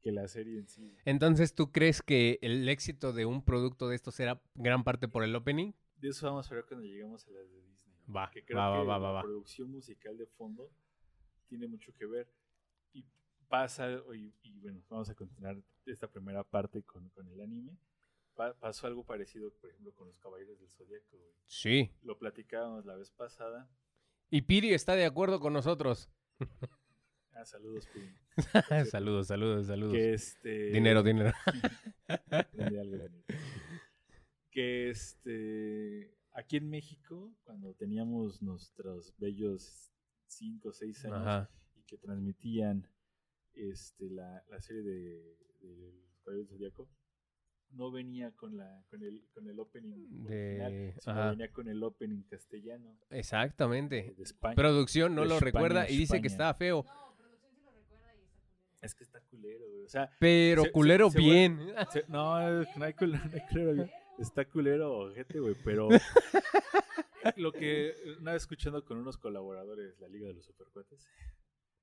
[0.00, 0.96] que la serie en sí.
[1.04, 5.24] Entonces, ¿tú crees que el éxito de un producto de estos era gran parte por
[5.24, 5.72] el opening?
[5.96, 7.96] De eso vamos a ver cuando lleguemos a las de Disney.
[8.06, 8.14] ¿no?
[8.14, 10.70] Va, Que creo va, va, que va, va, la producción musical de fondo
[11.48, 12.28] tiene mucho que ver.
[12.92, 13.04] Y
[13.48, 17.76] pasa, y, y bueno, vamos a continuar esta primera parte con, con el anime.
[18.34, 21.16] Pa- pasó algo parecido, por ejemplo, con los Caballeros del Zodíaco.
[21.16, 21.32] güey.
[21.46, 21.90] Sí.
[22.02, 23.70] Lo platicábamos la vez pasada.
[24.30, 26.10] Y Piri está de acuerdo con nosotros.
[27.32, 28.14] Ah, saludos, Pim.
[28.90, 29.92] saludos, saludos, saludos.
[29.92, 30.70] Que este...
[30.70, 31.32] Dinero, dinero.
[34.50, 39.92] Que este aquí en México, cuando teníamos nuestros bellos
[40.26, 41.50] 5 o 6 años Ajá.
[41.76, 42.88] y que transmitían
[43.52, 46.88] este la, la serie de, de Los Caballeros del Zodíaco,
[47.74, 51.30] no venía con la con el con el opening De- original, sino ajá.
[51.30, 54.14] venía con el opening castellano Exactamente.
[54.16, 54.54] de España.
[54.54, 56.84] Producción no De lo España, recuerda y dice que estaba feo.
[56.84, 58.80] No, producción sí lo recuerda y está culero.
[58.82, 59.82] es que está culero, güey.
[59.84, 61.58] O sea, Pero Se- culero se bien.
[61.92, 62.38] se- no,
[62.76, 63.90] no hay culero, no hay culero, güey.
[64.18, 65.88] Está culero, ojete, güey, pero
[67.36, 71.08] lo que una vez escuchando con unos colaboradores, la Liga de los Supercuates,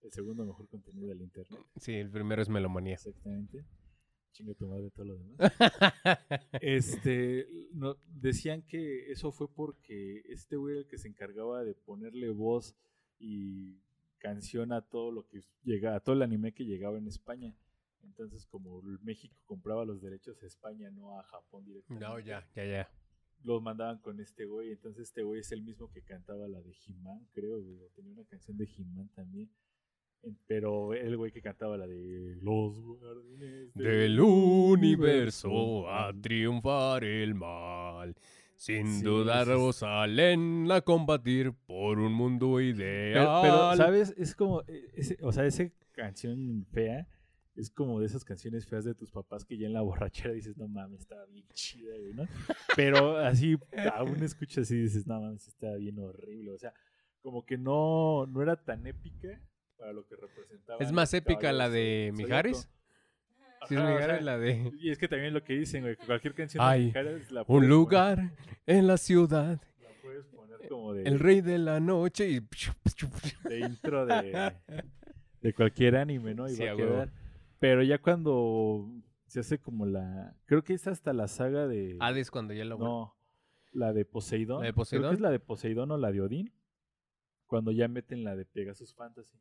[0.02, 2.94] el segundo mejor contenido del internet, Sí, el primero es melomanía.
[2.94, 3.66] exactamente.
[4.32, 5.38] Chinga tu madre todo lo demás.
[6.62, 11.74] Este, no, decían que eso fue porque este güey era el que se encargaba de
[11.74, 12.76] ponerle voz
[13.20, 13.80] y
[14.20, 17.56] canción a todo lo que llega, a todo el anime que llegaba en España.
[18.04, 22.06] Entonces, como México compraba los derechos a España, no a Japón directamente.
[22.06, 22.92] No, ya, ya, ya.
[23.44, 24.72] Los mandaban con este güey.
[24.72, 27.90] Entonces, este güey es el mismo que cantaba la de He-Man, creo, güey.
[27.96, 29.50] Tenía una canción de He-Man también.
[30.48, 38.16] Pero el güey que cantaba la de Los Guardianes Del universo a triunfar el mal.
[38.56, 39.74] Sin Sí, dudar sí.
[39.74, 43.40] salen a combatir por un mundo ideal.
[43.42, 44.14] pero, ¿sabes?
[44.18, 44.62] Es como,
[44.94, 47.08] ese- o sea, esa canción fea
[47.56, 50.56] es como de esas canciones feas de tus papás que ya en la borrachera dices,
[50.58, 52.28] no mames, estaba bien chida, güey, ¿no?
[52.76, 53.58] Pero así,
[53.94, 56.52] aún escuchas y dices, no mames, está bien horrible.
[56.52, 56.72] O sea,
[57.22, 59.42] como que no, no era tan épica
[59.82, 60.78] para lo que representaba.
[60.80, 62.70] Es más épica la de Mijares.
[63.68, 65.82] Sí, es Ajá, o Mijares, sea, la de Y es que también lo que dicen,
[65.82, 68.32] güey, que cualquier canción Ay, de Mijares la un lugar
[68.68, 72.40] en la ciudad, la puedes poner como de, el rey de la noche y...
[73.50, 74.54] de intro de,
[75.42, 76.48] de cualquier anime, ¿no?
[76.48, 77.12] Y Sí, va a quedar.
[77.60, 78.88] Pero ya cuando
[79.26, 80.36] se hace como la.
[80.46, 81.98] Creo que es hasta la saga de.
[82.00, 82.78] Hades cuando ya lo...
[82.78, 83.16] no,
[83.72, 84.62] la de Poseidón.
[84.62, 85.14] ¿La de Creo que Poseidón?
[85.14, 86.54] es la de Poseidón o la de Odín.
[87.48, 89.38] Cuando ya meten la de Pegasus Fantasy.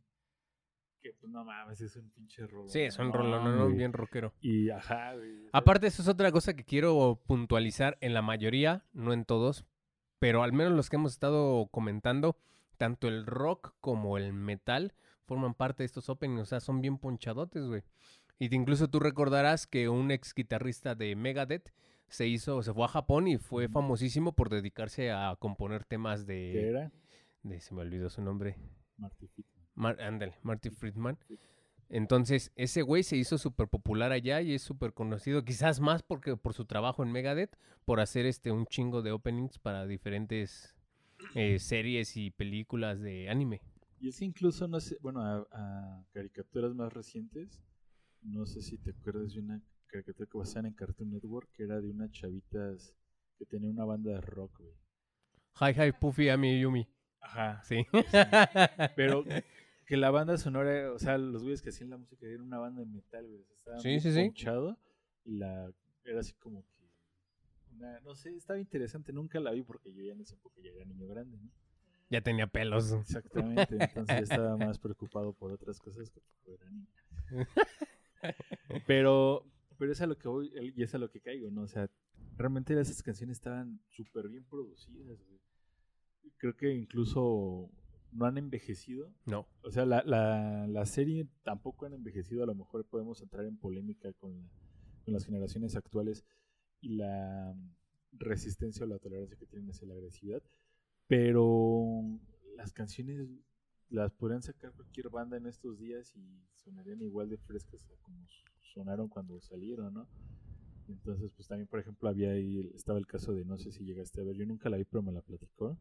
[1.02, 2.46] Que pues no mames, es un pinche.
[2.66, 4.34] Sí, es un no, no, bien rockero.
[4.40, 5.48] Y ajá, güey.
[5.52, 9.64] Aparte, eso es otra cosa que quiero puntualizar en la mayoría, no en todos,
[10.18, 12.36] pero al menos los que hemos estado comentando,
[12.76, 14.92] tanto el rock como el metal
[15.24, 17.82] forman parte de estos openings, o sea, son bien ponchadotes, güey.
[18.38, 21.72] Y te- incluso tú recordarás que un ex guitarrista de Megadeth
[22.08, 26.32] se hizo, se fue a Japón y fue famosísimo por dedicarse a componer temas ¿Qué
[26.32, 26.92] de, era?
[27.42, 28.56] de se me olvidó su nombre,
[28.98, 29.59] Marty Friedman.
[29.80, 31.18] Mar- ándale, Marty Friedman.
[31.88, 36.36] Entonces, ese güey se hizo súper popular allá y es súper conocido, quizás más porque
[36.36, 40.76] por su trabajo en Megadeth, por hacer este un chingo de openings para diferentes
[41.34, 43.60] eh, series y películas de anime.
[44.00, 47.60] Y es que incluso, no sé, bueno, a, a caricaturas más recientes,
[48.22, 51.80] no sé si te acuerdas de una caricatura que basada en Cartoon Network, que era
[51.80, 52.94] de unas chavitas
[53.38, 54.74] que tenía una banda de rock, güey.
[55.60, 56.86] Hi Hi Puffy Ami Yumi.
[57.20, 57.62] Ajá.
[57.64, 57.84] Sí.
[58.96, 59.24] Pero
[59.90, 62.78] que la banda sonora, o sea, los güeyes que hacían la música eran una banda
[62.80, 63.40] de metal, güey.
[63.40, 64.08] o sea, estaba Sí, muy sí,
[65.24, 65.72] y la
[66.04, 66.88] era así como que
[67.74, 70.70] una, no sé, estaba interesante, nunca la vi porque yo ya en esa época ya
[70.70, 71.50] era niño grande, ¿no?
[72.08, 72.92] ya tenía pelos.
[72.92, 76.86] Exactamente, entonces ya estaba más preocupado por otras cosas que por era niño.
[78.86, 79.44] Pero,
[79.76, 81.62] pero es a lo que voy y es a lo que caigo, ¿no?
[81.62, 81.90] O sea,
[82.36, 85.40] realmente esas canciones estaban súper bien producidas, güey.
[86.36, 87.70] Creo que incluso
[88.12, 89.12] no han envejecido.
[89.26, 89.46] No.
[89.62, 92.42] O sea, la, la, la serie tampoco han envejecido.
[92.42, 94.50] A lo mejor podemos entrar en polémica con, la-
[95.04, 96.24] con las generaciones actuales
[96.80, 97.54] y la
[98.12, 100.42] resistencia o la tolerancia que tienen hacia la agresividad.
[101.06, 102.02] Pero
[102.56, 103.28] las canciones
[103.88, 108.24] las podrían sacar cualquier banda en estos días y sonarían igual de frescas como
[108.74, 110.06] sonaron cuando salieron, ¿no?
[110.88, 114.20] Entonces, pues también, por ejemplo, había ahí, estaba el caso de, no sé si llegaste
[114.20, 115.76] a ver, yo nunca la vi, pero me la platicó,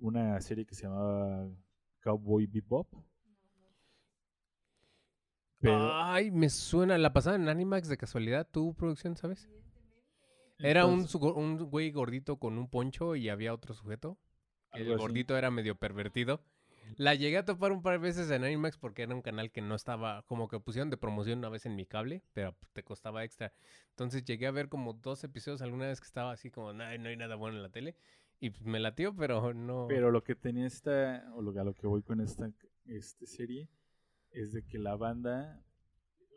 [0.00, 1.48] una serie que se llamaba
[2.00, 2.88] Cowboy Bebop.
[5.60, 6.98] Pero, Ay, me suena.
[6.98, 9.48] La pasada en Animax de casualidad, tu producción, ¿sabes?
[10.58, 14.18] Era un, entonces, un güey gordito con un poncho y había otro sujeto.
[14.72, 15.00] El así.
[15.00, 16.42] gordito era medio pervertido.
[16.96, 19.62] La llegué a topar un par de veces en Animax porque era un canal que
[19.62, 23.24] no estaba, como que pusieron de promoción una vez en mi cable, pero te costaba
[23.24, 23.52] extra.
[23.90, 27.08] Entonces llegué a ver como dos episodios alguna vez que estaba así como, "Ay, no
[27.08, 27.96] hay nada bueno en la tele.
[28.42, 29.86] Y pues, me latió, pero no.
[29.88, 32.52] Pero lo que tenía esta, o lo, a lo que voy con esta
[32.86, 33.68] este serie,
[34.32, 35.64] es de que la banda,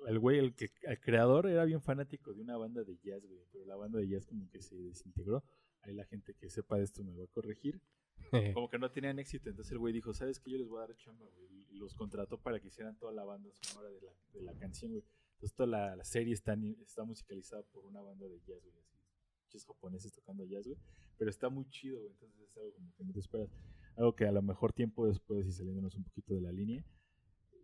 [0.06, 3.42] el güey, el, que, el creador era bien fanático de una banda de jazz, güey,
[3.52, 5.44] pero la banda de jazz como que se desintegró.
[5.82, 7.82] Ahí la gente que sepa de esto me va a corregir.
[8.54, 10.52] Como que no tenían éxito, entonces el güey dijo, ¿sabes qué?
[10.52, 11.66] Yo les voy a dar chamba, güey.
[11.70, 14.92] Y los contrató para que hicieran toda la banda sonora de la, de la canción,
[14.92, 15.04] güey.
[15.34, 18.78] Entonces toda la, la serie está, está musicalizada por una banda de jazz, güey.
[18.78, 18.95] Así,
[19.46, 20.78] muchos japoneses tocando jazz, güey.
[21.18, 22.12] Pero está muy chido, güey.
[22.12, 23.50] Entonces es algo como que no te esperas.
[23.96, 26.84] Algo que a lo mejor tiempo después, y saliéndonos un poquito de la línea,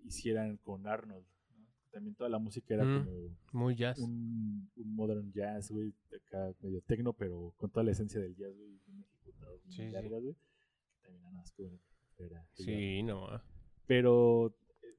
[0.06, 1.26] hicieran con Arnold.
[1.58, 1.66] ¿no?
[1.92, 3.06] También toda la música era Mm.
[3.06, 4.00] como Muy jazz.
[4.00, 8.56] un, un modern jazz, güey, acá medio tecno, pero con toda la esencia del jazz,
[8.56, 9.92] güey, bien ejecutado, Sí, sí.
[9.92, 10.36] largas, güey.
[10.36, 11.80] Que también nada más bueno,
[12.18, 13.28] era- Sí, no.
[13.28, 13.44] ah.
[13.88, 14.96] Pero eh,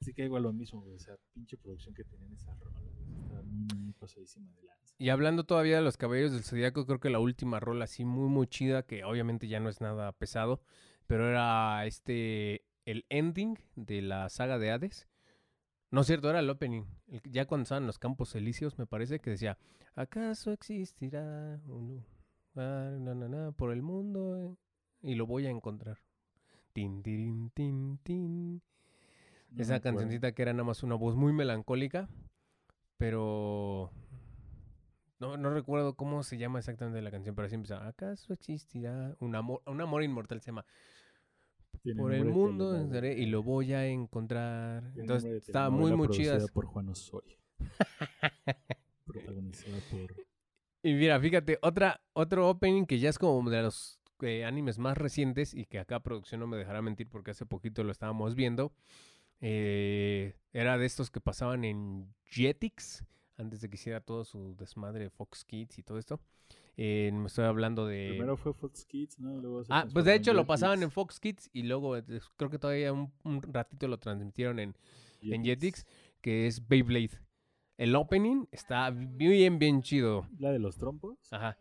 [0.00, 2.94] sí que igual lo mismo, güey, o sea, pinche producción que tenían esa rola, güey,
[2.94, 3.45] está muy, muy
[3.98, 4.94] pasadísima de lanza.
[4.98, 8.28] Y hablando todavía de los Caballeros del Zodíaco, creo que la última rola así muy
[8.28, 10.62] muy chida, que obviamente ya no es nada pesado,
[11.06, 15.08] pero era este el ending de la saga de Hades.
[15.90, 16.84] No es cierto, era el opening.
[17.08, 19.58] el ya cuando estaban los Campos Elíseos, me parece que decía,
[19.94, 22.04] ¿acaso existirá un
[22.54, 24.36] lugar na, na, na, por el mundo?
[24.36, 24.56] eh?
[25.02, 25.98] Y lo voy a encontrar.
[26.72, 28.62] Tin, tirin, tin, tin.
[29.50, 32.08] No Esa cancioncita que era nada más una voz muy melancólica,
[32.96, 33.90] pero
[35.18, 37.86] no, no recuerdo cómo se llama exactamente la canción, pero así empieza.
[37.86, 40.66] ¿Acaso existirá un amor, un amor inmortal se llama?
[41.82, 44.82] Tiene Por el mundo y lo voy a encontrar.
[44.92, 46.50] Tiene Entonces estaba muy muy chidas.
[46.50, 47.38] por Juan Osorio.
[49.06, 50.14] Protagonizada por
[50.82, 54.98] Y mira, fíjate, otra, otro opening que ya es como de los eh, animes más
[54.98, 58.72] recientes y que acá producción no me dejará mentir porque hace poquito lo estábamos viendo.
[59.40, 63.04] Eh, era de estos que pasaban en Jetix
[63.38, 66.20] antes de que hiciera todo su desmadre de Fox Kids y todo esto.
[66.78, 68.08] Eh, me estoy hablando de...
[68.10, 69.36] Primero fue Fox Kids, ¿no?
[69.40, 70.48] Luego se Ah, pues de hecho lo Jetix.
[70.48, 72.04] pasaban en Fox Kids y luego eh,
[72.36, 74.76] creo que todavía un, un ratito lo transmitieron en,
[75.22, 75.86] en Jetix,
[76.20, 77.18] que es Beyblade.
[77.78, 80.26] El opening está bien, bien chido.
[80.38, 81.18] La de los trompos.
[81.30, 81.58] Ajá.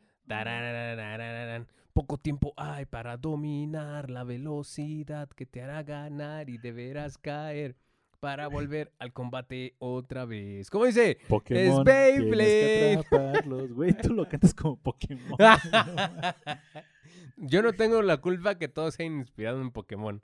[1.95, 7.77] Poco tiempo hay para dominar la velocidad que te hará ganar y deberás caer
[8.19, 10.69] para volver al combate otra vez.
[10.69, 11.19] ¿Cómo dice?
[11.29, 11.85] Pokémon.
[11.85, 12.35] Beyblade.
[12.35, 13.71] Que atraparlos.
[13.71, 15.37] Güey, tú lo cantas como Pokémon.
[17.37, 20.21] Yo no tengo la culpa que todos se hayan inspirado en Pokémon.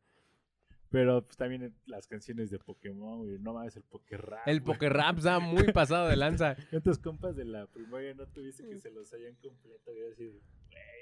[0.91, 3.39] Pero pues, también las canciones de Pokémon, güey.
[3.39, 4.45] No mames, el Pokérap.
[4.47, 4.62] El.
[4.62, 6.56] Pokérap está muy pasado de lanza.
[6.69, 9.91] ¿Cuántos compas de la primaria no tuviste que se los hayan completo?
[9.91, 10.41] Güey, así, güey,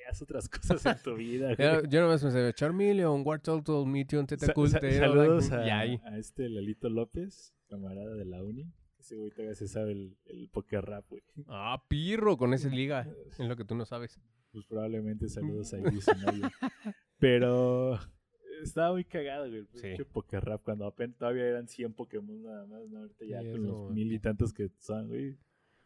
[0.10, 1.90] haz otras cosas en tu vida, Yo, güey.
[1.90, 6.00] yo nomás me sé Charmeleon, Wartortle, Meteon, sa- saludos a, ahí.
[6.04, 8.72] a este Lalito López, camarada de la uni.
[9.00, 11.24] Ese güey todavía se sabe el, el Pokérap, güey.
[11.48, 13.08] Ah, pirro con ese liga.
[13.32, 14.20] Es lo que tú no sabes.
[14.52, 16.52] Pues probablemente saludos a y Nadia.
[17.18, 18.00] Pero
[18.64, 19.60] estaba muy cagado, güey.
[19.60, 19.82] El Sí.
[19.82, 23.00] pinche Pokérap cuando apenas todavía eran 100 Pokémon nada más, ¿no?
[23.00, 25.38] Ahorita ya con los mil y tantos que son, güey.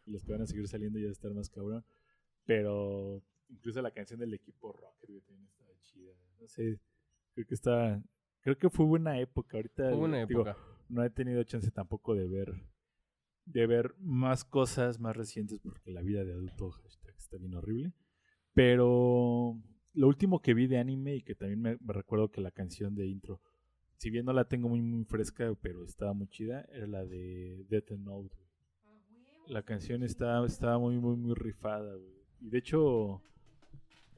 [0.06, 1.84] Y los que van a seguir saliendo ya estar más cabrón.
[2.44, 6.12] Pero incluso la canción del equipo Rocket, güey, también estaba chida.
[6.40, 6.78] No sé,
[7.34, 8.02] creo que está...
[8.40, 9.56] Creo que fue buena época.
[9.56, 10.58] Ahorita, Fue una digo, época.
[10.90, 12.52] no he tenido chance tampoco de ver
[13.46, 17.92] de ver más cosas más recientes porque la vida de adulto hashtag, está bien horrible.
[18.54, 19.58] Pero
[19.94, 22.94] lo último que vi de anime y que también me, me recuerdo que la canción
[22.94, 23.40] de intro,
[23.96, 27.64] si bien no la tengo muy muy fresca, pero estaba muy chida, era la de
[27.68, 28.34] Death Note.
[29.48, 32.14] La canción estaba, estaba muy muy muy rifada, güey.
[32.40, 33.22] Y de hecho,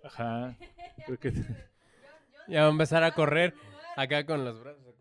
[0.02, 0.56] ajá,
[1.04, 1.32] creo que
[2.48, 3.54] Ya va a empezar a correr
[3.96, 4.94] acá con los brazos.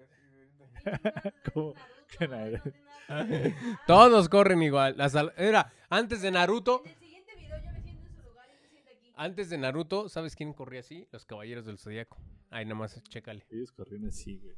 [0.86, 1.34] acá.
[1.54, 1.74] como.
[3.88, 4.96] Todos corren igual.
[5.38, 6.82] Era antes de Naruto.
[6.86, 9.05] En el siguiente video yo me siento en su lugar y se siente aquí.
[9.18, 11.08] Antes de Naruto, ¿sabes quién corría así?
[11.12, 12.18] Los caballeros del zodiaco.
[12.50, 13.46] Ahí nomás, chécale.
[13.50, 14.56] Ellos corrían así, güey.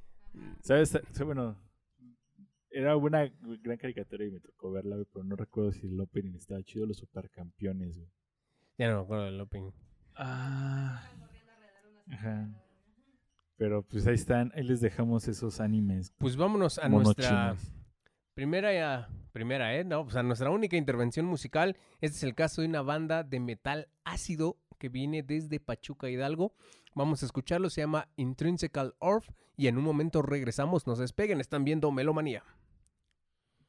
[0.61, 0.95] ¿Sabes?
[0.95, 1.57] O sea, bueno,
[2.69, 6.35] era una gran caricatura y me tocó verla, güey, pero no recuerdo si el opening
[6.35, 8.09] estaba chido los supercampeones, güey.
[8.77, 9.71] Ya no me acuerdo del opening.
[10.15, 11.07] Ah.
[12.11, 12.49] Ajá.
[13.57, 16.13] Pero pues ahí están, ahí les dejamos esos animes.
[16.19, 17.55] Pues vámonos a nuestra.
[18.37, 19.83] Primera, ya- primera, ¿eh?
[19.83, 21.75] No, pues a nuestra única intervención musical.
[22.01, 26.53] Este es el caso de una banda de metal ácido que viene desde Pachuca Hidalgo.
[26.93, 31.41] Vamos a escucharlo, se llama Intrinsical Orf y en un momento regresamos, no se despeguen,
[31.41, 32.43] están viendo Melomanía.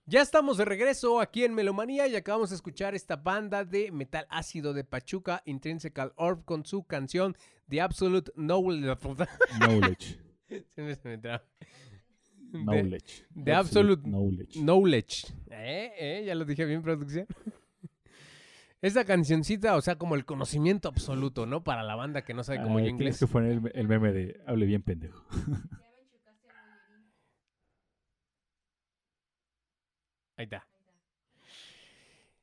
[0.05, 4.27] Ya estamos de regreso aquí en Melomanía y acabamos de escuchar esta banda de metal
[4.29, 7.37] ácido de Pachuca, Intrinsical Orb, con su canción
[7.71, 8.97] The Absolute Knowledge.
[9.59, 10.19] Knowledge.
[10.75, 10.99] Se me-
[12.51, 12.73] traba.
[12.73, 13.27] De- Knowledge.
[13.35, 14.59] de absolute knowledge.
[14.61, 15.27] Knowledge.
[15.51, 15.93] ¿Eh?
[15.99, 16.25] ¿Eh?
[16.27, 17.27] Ya lo dije bien, producción.
[18.81, 21.65] Esa cancioncita, o sea, como el conocimiento absoluto, ¿no?
[21.65, 23.19] Para la banda que no sabe como Ah, yo tienes inglés.
[23.19, 25.25] que poner el, el meme de hable bien pendejo.
[30.37, 30.65] Ahí está.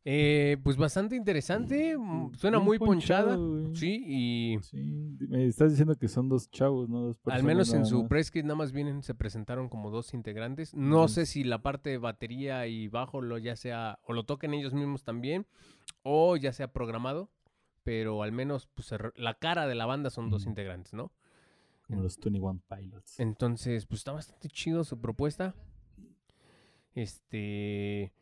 [0.07, 1.97] Eh, pues bastante interesante.
[1.97, 3.35] mm, Suena Bien muy ponchada.
[3.35, 3.75] ponchado.
[3.75, 4.77] Sí, y Sí,
[5.27, 7.01] me estás diciendo que son dos chavos, ¿no?
[7.01, 10.13] Dos al personas menos en su press kit nada más vienen, se presentaron como dos
[10.13, 10.75] integrantes.
[10.75, 14.53] No sé si la parte de batería y bajo lo ya sea, o lo toquen
[14.53, 15.47] ellos mismos también,
[16.03, 17.31] o ya sea programado,
[17.83, 21.11] pero al menos pues, la cara de la banda son dos integrantes, ¿no?
[21.87, 23.19] Como los 21 Pilots.
[23.19, 25.55] Entonces, pues está bastante chido su propuesta.
[26.93, 28.13] Este,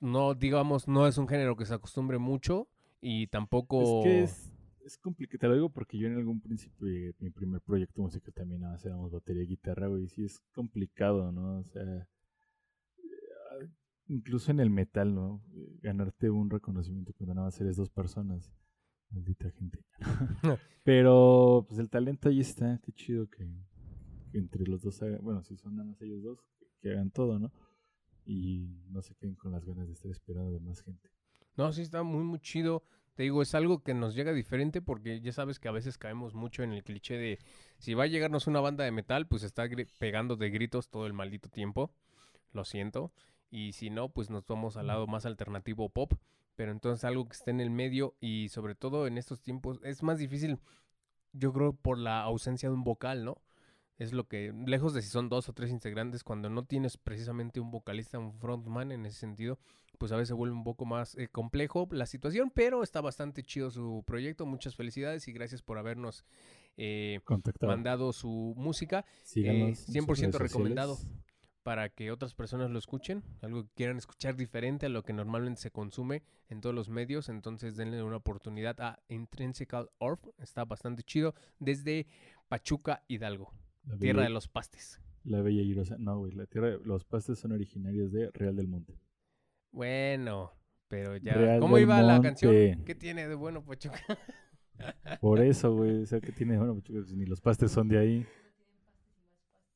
[0.00, 2.68] no, digamos, no es un género que se acostumbre mucho
[3.00, 3.82] y tampoco...
[3.82, 4.52] Es que es,
[4.84, 8.32] es complicado, te lo digo porque yo en algún principio, llegué- mi primer proyecto musical
[8.34, 11.58] también éramos batería y guitarra, güey, sí es complicado, ¿no?
[11.60, 11.82] O sea,
[12.98, 13.68] eh,
[14.08, 15.42] incluso en el metal, ¿no?
[15.54, 18.52] Eh, Ganarte un reconocimiento cuando nada más eres dos personas.
[19.10, 19.84] Maldita gente.
[20.84, 23.46] Pero, pues el talento ahí está, qué chido que,
[24.30, 27.10] que entre los dos hagan, bueno, si son nada más ellos dos, que, que hagan
[27.10, 27.50] todo, ¿no?
[28.28, 31.08] Y no se queden con las ganas de estar esperando de más gente.
[31.56, 32.84] No, sí está muy, muy chido.
[33.14, 36.34] Te digo, es algo que nos llega diferente porque ya sabes que a veces caemos
[36.34, 37.38] mucho en el cliché de
[37.78, 39.64] si va a llegarnos una banda de metal, pues está
[39.98, 41.90] pegando de gritos todo el maldito tiempo.
[42.52, 43.12] Lo siento.
[43.50, 46.12] Y si no, pues nos vamos al lado más alternativo pop.
[46.54, 50.02] Pero entonces algo que esté en el medio y sobre todo en estos tiempos es
[50.02, 50.58] más difícil,
[51.32, 53.40] yo creo, por la ausencia de un vocal, ¿no?
[53.98, 57.58] Es lo que, lejos de si son dos o tres integrantes, cuando no tienes precisamente
[57.58, 59.58] un vocalista, un frontman en ese sentido,
[59.98, 63.70] pues a veces vuelve un poco más eh, complejo la situación, pero está bastante chido
[63.72, 64.46] su proyecto.
[64.46, 66.24] Muchas felicidades y gracias por habernos
[66.76, 67.18] eh,
[67.60, 69.04] mandado su música.
[69.24, 70.96] Síganos eh, en sus 100% redes recomendado.
[71.64, 75.60] para que otras personas lo escuchen, algo que quieran escuchar diferente a lo que normalmente
[75.60, 81.02] se consume en todos los medios, entonces denle una oportunidad a Intrinsical Orb, está bastante
[81.02, 82.06] chido, desde
[82.48, 83.52] Pachuca, Hidalgo,
[83.88, 85.00] La tierra bella- de los pastes.
[85.24, 85.96] La Bella Irosa.
[85.98, 88.98] No, güey, la tierra de- los pastes son originarios de Real del Monte.
[89.72, 90.52] Bueno,
[90.88, 92.82] pero ya, Real ¿cómo iba la canción?
[92.84, 94.00] ¿Qué tiene de bueno Pachuca?
[95.20, 98.26] Por eso, güey, o sea, que tiene, bueno, pues, ni los pastes son de ahí.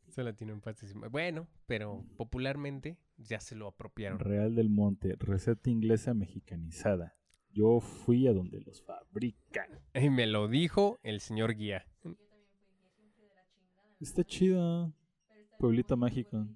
[0.09, 0.95] Solo tiene un pastes.
[1.11, 4.19] Bueno, pero popularmente ya se lo apropiaron.
[4.19, 7.17] Real del Monte, receta inglesa mexicanizada.
[7.51, 9.81] Yo fui a donde los fabrican.
[9.95, 11.87] Y me lo dijo el señor guía.
[14.03, 14.93] Está chido.
[15.61, 16.49] Pueblito mágico.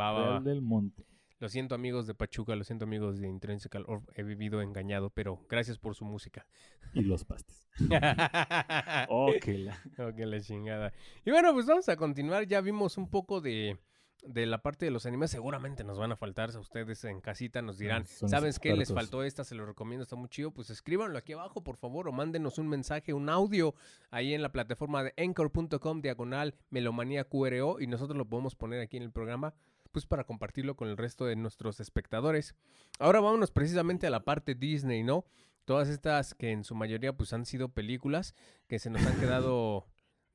[0.00, 1.04] Va, va, del Monte.
[1.40, 5.44] Lo siento amigos de Pachuca, lo siento amigos de Intrinsical Orb, he vivido engañado, pero
[5.50, 6.46] gracias por su música.
[6.94, 7.68] Y los pastes.
[9.08, 9.76] Oh, que la.
[9.98, 10.92] Oh, que la chingada.
[11.24, 12.46] Y bueno, pues vamos a continuar.
[12.46, 13.78] Ya vimos un poco de,
[14.24, 15.30] de la parte de los animes.
[15.30, 16.50] Seguramente nos van a faltar.
[16.54, 18.74] A ustedes en casita nos dirán, Ah, son ¿sabes qué?
[18.74, 20.50] Les faltó esta, se lo recomiendo, está muy chido.
[20.50, 23.74] Pues escríbanlo aquí abajo, por favor, o mándenos un mensaje, un audio
[24.10, 28.96] ahí en la plataforma de anchor.com diagonal melomanía QRO y nosotros lo podemos poner aquí
[28.96, 29.54] en el programa
[29.92, 32.54] pues para compartirlo con el resto de nuestros espectadores.
[32.98, 35.24] Ahora vámonos precisamente a la parte Disney, ¿no?
[35.64, 38.34] Todas estas que en su mayoría pues han sido películas
[38.68, 39.86] que se nos han quedado,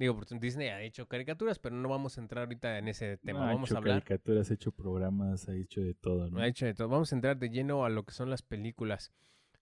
[0.06, 3.40] digo, porque Disney ha hecho caricaturas, pero no vamos a entrar ahorita en ese tema.
[3.40, 6.40] No, ha vamos hecho a hablar caricaturas, ha hecho programas, ha hecho de todo, ¿no?
[6.40, 6.88] ha hecho de todo.
[6.88, 9.12] Vamos a entrar de lleno a lo que son las películas.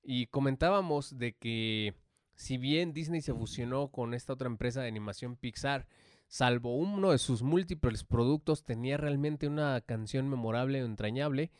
[0.03, 1.93] Y comentábamos de que
[2.35, 5.87] si bien Disney se fusionó con esta otra empresa de animación Pixar,
[6.27, 11.51] salvo uno de sus múltiples productos tenía realmente una canción memorable o entrañable,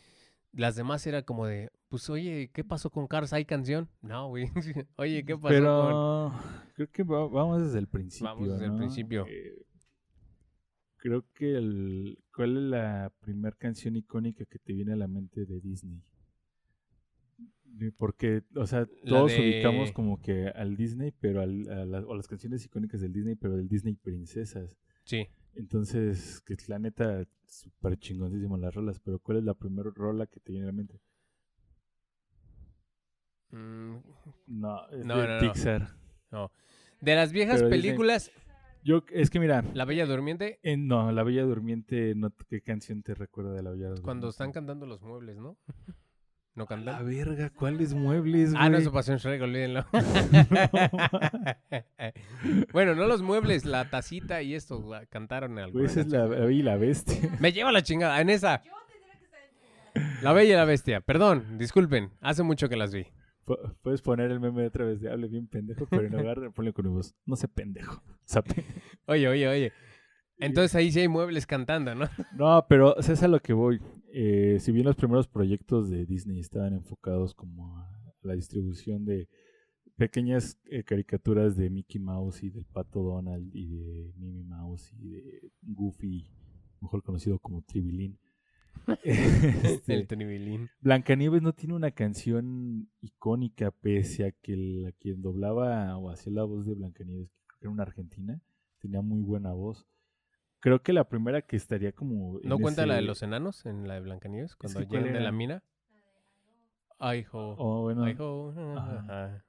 [0.53, 3.33] las demás era como de, pues oye, ¿qué pasó con Cars?
[3.33, 3.89] ¿Hay canción?
[4.01, 4.45] No, güey.
[4.97, 5.53] oye, ¿qué pasó con...?
[5.57, 6.33] Pero
[6.75, 8.25] creo que va- vamos desde el principio.
[8.27, 9.25] Vamos desde el principio.
[9.27, 9.65] Eh,
[10.97, 12.19] creo que el.
[12.33, 16.01] ¿Cuál es la primera canción icónica que te viene a la mente de Disney?
[17.97, 22.15] Porque, o sea, todos de- ubicamos como que al Disney, pero al, a la- o
[22.15, 24.77] las canciones icónicas del Disney, pero del Disney Princesas.
[25.05, 25.27] Sí.
[25.55, 30.39] Entonces, que la neta, súper chingoncísimo las rolas, pero ¿cuál es la primera rola que
[30.39, 30.99] te viene a la mente?
[33.51, 33.95] Mm,
[34.47, 35.39] No, es No, de no, no.
[35.39, 35.87] Pixar.
[36.31, 36.51] no.
[37.01, 38.31] De las viejas Pero películas,
[38.83, 43.03] Yo, es que mira, La Bella Durmiente, En- no, La Bella Durmiente, no, ¿qué canción
[43.03, 44.03] te recuerda de La Bella Durmiente?
[44.03, 45.57] cuando están cantando los muebles, ¿no?
[46.55, 47.05] ¿No La cantan?
[47.05, 48.81] verga, ¿cuáles muebles, Ah, no, güey?
[48.81, 49.85] eso pasó en Shrek, olvídenlo.
[52.73, 55.73] bueno, no los muebles, la tacita y esto, gua- cantaron algo.
[55.73, 57.37] Güey, esa es la, la Bella y la Bestia.
[57.39, 58.61] Me lleva la chingada, en esa.
[60.21, 63.07] La Bella y la Bestia, perdón, disculpen, hace mucho que las vi.
[63.49, 66.51] Pu- Puedes poner el meme otra vez de hable bien pendejo, pero en lugar de
[66.51, 67.15] ponle con mi voz.
[67.25, 68.01] No sé pendejo.
[69.07, 69.73] Oye, oye, oye.
[70.37, 72.05] Entonces ahí sí hay muebles cantando, ¿no?
[72.37, 73.81] No, pero es a lo que voy.
[74.13, 77.89] Eh, si bien los primeros proyectos de Disney estaban enfocados como a
[78.21, 79.27] la distribución de
[79.97, 85.09] pequeñas eh, caricaturas de Mickey Mouse y del Pato Donald y de Minnie Mouse y
[85.09, 86.25] de Goofy,
[86.81, 88.17] mejor conocido como Tribilín.
[89.03, 90.69] Este, El Tenibilín.
[90.81, 96.43] Blancanieves no tiene una canción icónica, pese a que la quien doblaba o hacía la
[96.43, 98.41] voz de Blancanieves, que creo que era una argentina,
[98.79, 99.85] tenía muy buena voz.
[100.61, 102.39] Creo que la primera que estaría como.
[102.43, 104.55] ¿No cuenta la de los enanos en la de Blancanieves?
[104.55, 105.63] Cuando que, ¿cuál llegan de la mina.
[106.97, 107.55] Ay, ho.
[107.57, 108.03] Oh, bueno.
[108.03, 108.53] Ay, ho.
[108.77, 108.99] Ajá.
[108.99, 109.45] Ajá.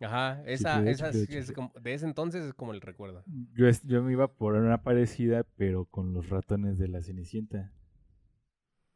[0.00, 3.22] Ajá, esa, esa es como- de ese entonces es como el recuerdo.
[3.54, 7.72] Yo, es- yo me iba por una parecida, pero con los ratones de la Cenicienta.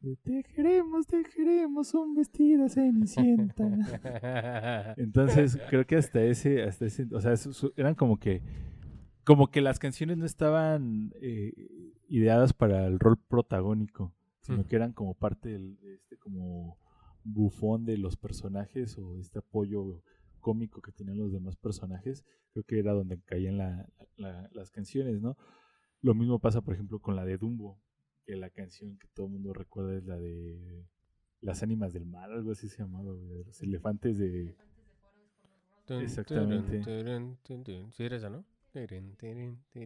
[0.01, 3.65] De, Te queremos, te queremos, un vestido Cenicienta.
[4.97, 7.35] Entonces, creo que hasta ese, hasta ese, o sea,
[7.77, 8.43] eran como que,
[9.25, 11.53] como que las canciones no estaban eh,
[12.09, 14.65] ideadas para el rol protagónico, sino Mm.
[14.65, 16.79] que eran como parte del, de este como
[17.25, 20.03] bufón de los personajes o este apoyo
[20.49, 25.21] cómico que tenían los demás personajes, creo que era donde caían la- la- las canciones,
[25.23, 25.37] ¿no?
[26.03, 27.79] Lo mismo pasa, por ejemplo, con la de Dumbo,
[28.27, 30.85] que la canción que todo el mundo recuerda es la de
[31.41, 34.57] Las ánimas del mar, algo así se llamaba, los elefantes de...
[36.05, 36.79] Exactamente.
[37.93, 38.45] Sí, era esa, ¿no?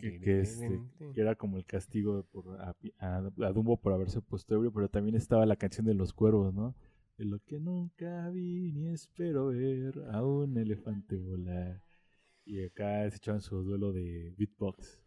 [0.00, 0.66] Que, que, este,
[1.14, 4.88] que era como el castigo por, a, a- a Dumbo por haberse puesto ebrio, pero
[4.88, 6.74] también estaba la canción de los cuervos, ¿no?
[7.18, 11.82] De lo que nunca vi ni espero ver a un elefante volar.
[12.44, 15.02] Y acá se echaban su duelo de beatbox.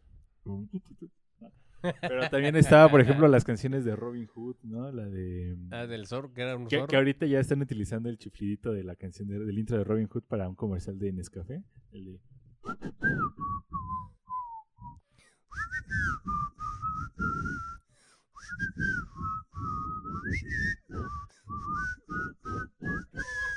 [2.00, 4.92] Pero también estaba, por ejemplo, las canciones de Robin Hood, ¿no?
[4.92, 5.56] La de...
[5.72, 6.86] Ah, del zorro, que era un Que, zorro.
[6.88, 10.06] que ahorita ya están utilizando el chiflidito de la canción de- del intro de Robin
[10.06, 11.64] Hood para un comercial de Nescafé.
[11.90, 12.20] El de...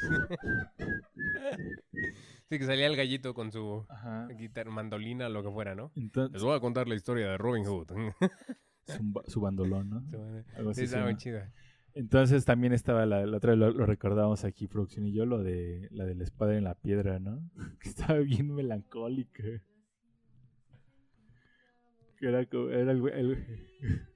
[2.47, 4.27] Sí, que salía el gallito con su Ajá.
[4.27, 5.91] guitarra, mandolina, lo que fuera, ¿no?
[5.95, 7.87] Les voy a contar la historia de Robin Hood.
[8.85, 10.03] su, ba- su bandolón, ¿no?
[10.55, 11.17] Algo así Sí, se estaba muy llama.
[11.17, 11.51] chida.
[11.95, 15.41] Entonces también estaba la, la otra vez lo, lo recordábamos aquí, producción y yo, lo
[15.41, 17.41] de la de la espada en la piedra, ¿no?
[17.79, 19.43] Que estaba bien melancólica.
[22.19, 24.07] Que era como, era el, güey- el-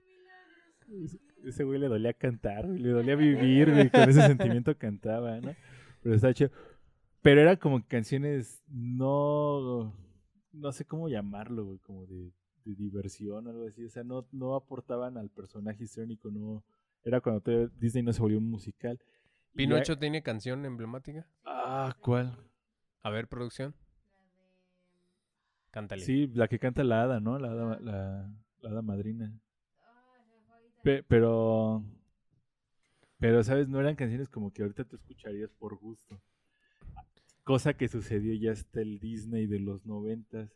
[1.45, 5.55] ese- güey le dolía cantar, le dolía vivir, güey, con ese sentimiento cantaba, ¿no?
[6.01, 6.51] Pero estaba chido.
[7.21, 9.93] Pero era como canciones no,
[10.53, 12.31] no sé cómo llamarlo, güey, como de,
[12.65, 13.83] de diversión o algo así.
[13.85, 16.63] O sea, no, no aportaban al personaje histórico, no.
[17.03, 18.99] Era cuando todavía Disney no se volvió un musical.
[19.55, 21.27] ¿Pinocho ya- tiene canción emblemática?
[21.45, 22.37] Ah, ¿cuál?
[23.01, 23.73] A ver, producción.
[25.71, 26.01] Cántale.
[26.03, 27.37] Sí, la que canta la hada, ¿no?
[27.37, 29.31] La hada, la, la hada madrina.
[30.83, 31.83] Pe- pero,
[33.19, 33.67] pero, ¿sabes?
[33.67, 36.19] No eran canciones como que ahorita te escucharías por gusto.
[37.43, 40.51] Cosa que sucedió ya hasta el Disney de los noventas,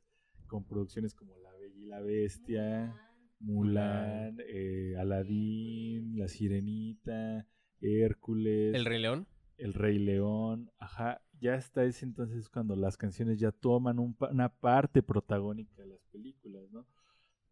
[0.47, 2.95] con producciones como La Bella y la Bestia,
[3.39, 7.47] Mulan, eh, Aladdin, La Sirenita,
[7.81, 8.75] Hércules.
[8.75, 9.27] ¿El Rey León?
[9.57, 14.29] El Rey León, ajá, ya hasta ese entonces cuando las canciones ya toman un pa-
[14.29, 16.85] una parte protagónica de las películas, ¿no?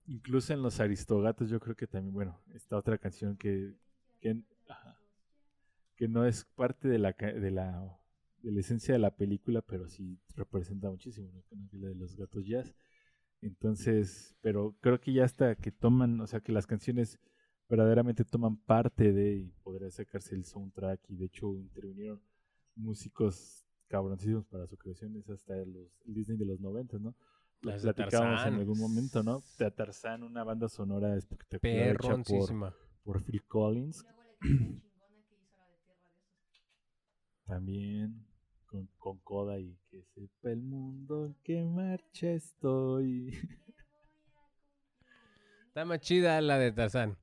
[0.07, 3.73] Incluso en los Aristogatos yo creo que también, bueno, esta otra canción que,
[6.01, 7.95] que no es parte de la, ca- de la
[8.41, 11.43] de la esencia de la película, pero sí representa muchísimo, ¿no?
[11.79, 12.73] La de los gatos jazz.
[13.39, 17.19] Entonces, pero creo que ya hasta que toman, o sea, que las canciones
[17.69, 22.19] verdaderamente toman parte de y podría sacarse el soundtrack y de hecho intervinieron
[22.73, 27.13] músicos cabroncísimos para su creación, es hasta los, el Disney de los 90, ¿no?
[27.61, 29.43] Las platicábamos en algún momento, ¿no?
[29.59, 32.57] De Tarzán, una banda sonora espectacular hecha por,
[33.03, 37.40] por Phil Collins, Luego le quedó una chingona que hizo la de Tierra de Osos.
[37.51, 38.25] También
[38.65, 43.29] con, con Coda y que sepa el mundo en que marcha estoy.
[45.67, 47.17] Está más chida la de Tarzán.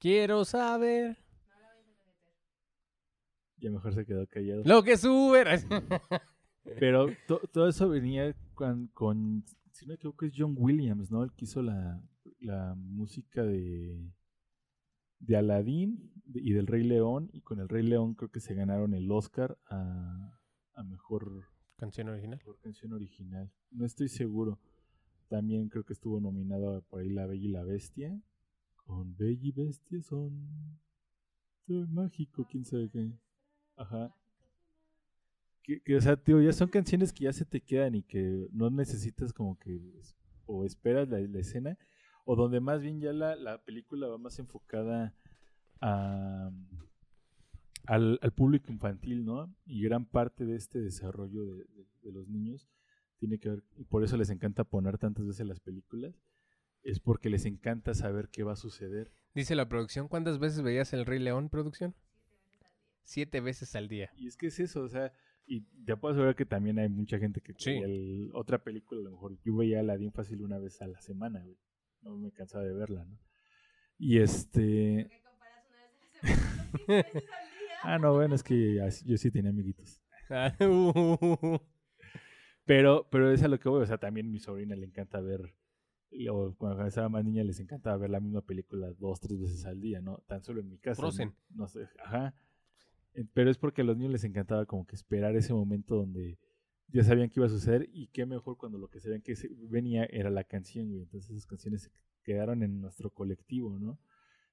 [0.00, 1.16] Quiero saber
[3.60, 4.62] ya mejor se quedó callado.
[4.64, 5.44] lo que sube.
[6.80, 11.22] Pero to- todo eso venía con, con, si no me equivoco, es John Williams, ¿no?
[11.24, 12.00] El que hizo la,
[12.40, 13.96] la música de,
[15.20, 17.30] de Aladdin y del Rey León.
[17.32, 20.38] Y con el Rey León creo que se ganaron el Oscar a,
[20.74, 21.46] a mejor,
[21.76, 22.38] Canción original.
[22.38, 23.52] mejor canción original.
[23.70, 24.58] No estoy seguro.
[25.28, 28.20] También creo que estuvo nominado por ahí La Bella y la Bestia.
[28.76, 30.78] Con Bella y Bestia son...
[31.66, 33.12] Soy mágico, quién sabe qué.
[33.76, 34.14] Ajá.
[35.62, 38.48] Que, que, o sea, tío, ya son canciones que ya se te quedan y que
[38.52, 39.78] no necesitas como que
[40.46, 41.78] o esperas la, la escena
[42.30, 45.14] o donde más bien ya la, la película va más enfocada
[45.80, 46.50] a,
[47.86, 49.50] al, al público infantil, ¿no?
[49.64, 52.68] Y gran parte de este desarrollo de, de- de los niños
[53.18, 56.14] tiene que ver, y por eso les encanta poner tantas veces las películas,
[56.82, 59.10] es porque les encanta saber qué va a suceder.
[59.34, 61.94] Dice la producción, ¿cuántas veces veías el Rey León, producción?
[63.04, 64.10] Siete veces al día.
[64.16, 65.12] Y es que es eso, o sea,
[65.46, 67.70] y te puedo asegurar que también hay mucha gente que Sí.
[67.70, 71.40] el- otra película, a lo mejor yo veía Aladdin fácil una vez a la semana,
[71.42, 71.56] güey.
[72.02, 73.18] No me cansaba de verla, ¿no?
[73.98, 75.10] Y este...
[77.84, 78.74] Ah, no, bueno, es que
[79.04, 80.02] yo sí tenía amiguitos.
[82.68, 85.22] Pero, pero es a lo que voy, o sea, también a mi sobrina le encanta
[85.22, 85.54] ver,
[86.30, 89.80] o cuando estaba más niña les encantaba ver la misma película dos, tres veces al
[89.80, 90.18] día, ¿no?
[90.26, 91.00] Tan solo en mi casa.
[91.00, 91.08] ¿no?
[91.08, 91.34] Frozen.
[91.48, 92.34] No, sé, ajá.
[93.32, 96.38] Pero es porque a los niños les encantaba como que esperar ese momento donde
[96.88, 99.34] ya sabían qué iba a suceder y qué mejor cuando lo que sabían que
[99.68, 101.02] venía era la canción, güey.
[101.02, 101.90] Entonces esas canciones se
[102.22, 103.98] quedaron en nuestro colectivo, ¿no?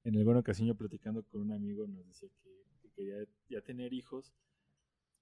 [0.03, 2.49] En alguna ocasión yo platicando con un amigo nos decía que,
[2.81, 4.33] que quería ya tener hijos,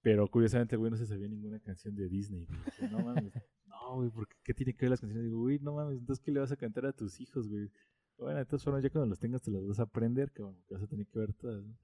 [0.02, 2.44] pero curiosamente güey no se sabía ninguna canción de Disney.
[2.44, 2.58] güey.
[2.64, 3.32] Dije, no mames,
[3.66, 5.24] no, güey, ¿por qué, qué tiene que ver las canciones?
[5.24, 7.70] Digo, güey, no mames, entonces ¿qué le vas a cantar a tus hijos, güey?
[8.18, 10.82] Bueno, de todas formas, ya cuando los tengas te las vas a aprender, que vas
[10.82, 11.76] a tener que ver todas, ¿no?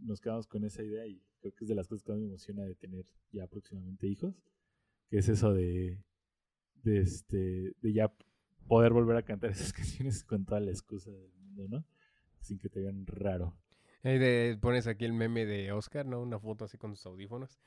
[0.00, 2.26] Nos quedamos con esa idea y creo que es de las cosas que más me
[2.26, 4.34] emociona de tener ya próximamente hijos,
[5.08, 6.02] que es eso de,
[6.82, 8.12] de este, de ya
[8.68, 11.84] poder volver a cantar esas canciones con toda la excusa del mundo, ¿no?
[12.40, 13.56] Sin que te vean raro.
[14.02, 16.20] De- pones aquí el meme de Oscar, ¿no?
[16.20, 17.60] Una foto así con sus audífonos.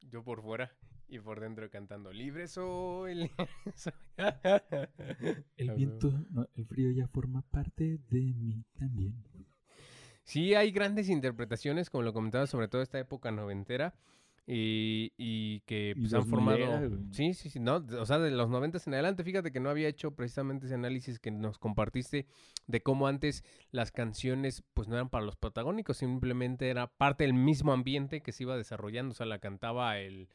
[0.00, 0.76] Yo por fuera
[1.08, 3.14] y por dentro cantando libre soy.
[3.14, 3.92] libre soy".
[5.56, 9.14] El viento, no, el frío ya forma parte de mí también.
[10.28, 13.94] Sí, hay grandes interpretaciones, como lo comentaba, sobre todo esta época noventera.
[14.46, 16.98] Y, y que Y pues, han 2000 formado.
[17.12, 17.58] Sí, sí, sí.
[17.60, 19.24] No, o sea, de los noventas en adelante.
[19.24, 22.26] Fíjate que no había hecho precisamente ese análisis que nos compartiste
[22.66, 27.32] de cómo antes las canciones, pues no eran para los protagónicos, simplemente era parte del
[27.32, 29.12] mismo ambiente que se iba desarrollando.
[29.12, 30.28] O sea, la cantaba el,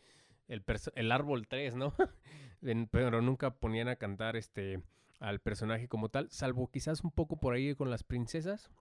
[0.47, 0.63] el,
[0.95, 1.93] el árbol 3, ¿no?
[2.89, 4.81] Pero nunca ponían a cantar este
[5.19, 8.71] al personaje como tal, salvo quizás un poco por ahí con las princesas,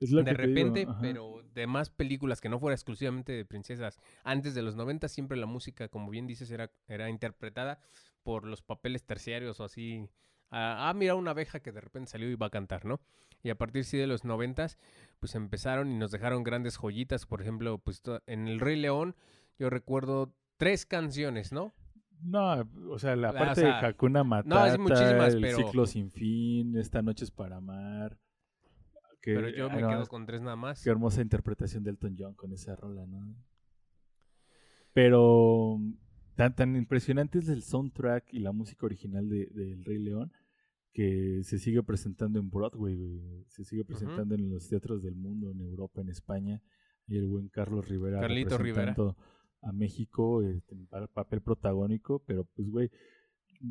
[0.00, 3.32] Es lo de que te digo, repente, pero de más películas que no fuera exclusivamente
[3.32, 3.98] de princesas.
[4.24, 7.80] Antes de los 90 siempre la música, como bien dices, era, era interpretada
[8.22, 10.08] por los papeles terciarios o así.
[10.50, 13.00] Ah, ah, mira una abeja que de repente salió y va a cantar, ¿no?
[13.42, 14.68] Y a partir sí de los 90
[15.20, 17.26] pues empezaron y nos dejaron grandes joyitas.
[17.26, 19.14] Por ejemplo, pues en El Rey León
[19.58, 21.74] yo recuerdo tres canciones, ¿no?
[22.20, 26.10] No, o sea, la o parte sea, de Hakuna Matata, muchísimas, el pero- ciclo sin
[26.10, 28.18] fin, esta noche es para amar.
[29.34, 30.82] Pero yo me quedo con tres nada más.
[30.82, 33.34] Qué hermosa interpretación de Elton John con esa rola, ¿no?
[34.92, 35.78] Pero
[36.34, 40.32] tan, tan impresionante es el soundtrack y la música original de, de El Rey León
[40.92, 43.44] que se sigue presentando en Broadway, güey.
[43.48, 46.60] se sigue presentando en los teatros del mundo, en Europa, en España.
[47.06, 48.94] Y el buen Carlos Rivera Carlito Rivera.
[49.62, 52.90] a México eh, en pa- papel protagónico, pero pues, güey,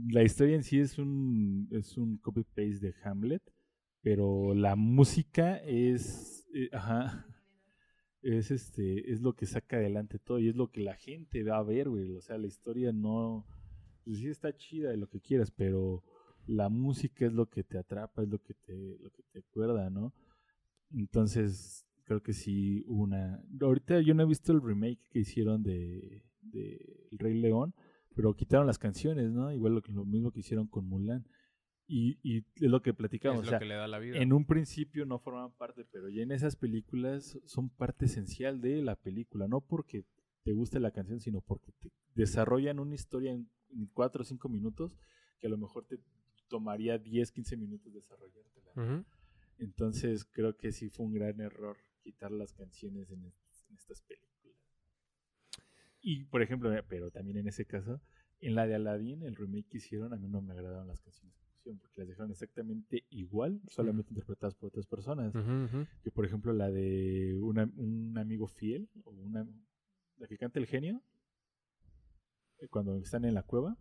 [0.09, 3.43] la historia en sí es un, es un copy-paste de Hamlet,
[4.07, 7.27] pero la música es, eh, ajá,
[8.21, 11.57] es este, es lo que saca adelante todo y es lo que la gente va
[11.57, 12.15] a ver, güey.
[12.15, 13.45] O sea, la historia no,
[14.05, 16.05] pues sí está chida y lo que quieras, pero
[16.45, 19.89] la música es lo que te atrapa, es lo que te, lo que te acuerda,
[19.89, 20.13] ¿no?
[20.93, 23.43] Entonces, creo que sí una.
[23.59, 26.23] Ahorita yo no he visto el remake que hicieron de,
[27.11, 27.75] El Rey León,
[28.15, 29.51] pero quitaron las canciones, ¿no?
[29.51, 31.27] Igual lo, lo mismo que hicieron con Mulan.
[31.87, 33.37] Y, y es lo que Es platicamos.
[33.43, 34.17] lo o sea, que le da la vida.
[34.17, 38.81] en un principio no formaban parte, pero ya en esas películas son parte esencial de
[38.81, 40.05] la película, no porque
[40.43, 44.49] te guste la canción, sino porque te desarrollan una historia en, en cuatro o cinco
[44.49, 44.97] minutos
[45.39, 45.99] que a lo mejor te
[46.49, 49.05] tomaría 10, 15 minutos desarrollártela.
[49.59, 54.27] Entonces creo que sí fue un gran error quitar las canciones en, en estas películas.
[56.01, 58.01] Y por ejemplo, eh, pero también en ese caso,
[58.39, 61.35] en la de Aladdin, el remake que hicieron, a mí no me agradaron las canciones
[61.75, 65.33] porque las dejaron exactamente igual, solamente interpretadas por otras personas.
[65.35, 65.87] Ujú, ujú.
[66.03, 69.47] Que por ejemplo la de una- un amigo fiel, o una,
[70.17, 71.01] la que canta el genio,
[72.59, 73.77] eh, cuando están en la cueva.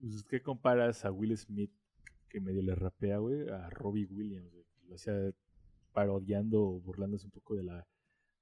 [0.00, 1.72] Pues, ¿Qué comparas a Will Smith,
[2.28, 5.14] que medio le rapea, güey, a Robbie Williams, güey, que lo hacía
[5.92, 7.86] parodiando o burlándose un poco de la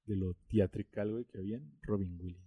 [0.04, 1.68] de lo teatrical, güey, que habían?
[1.82, 2.46] Robin Williams.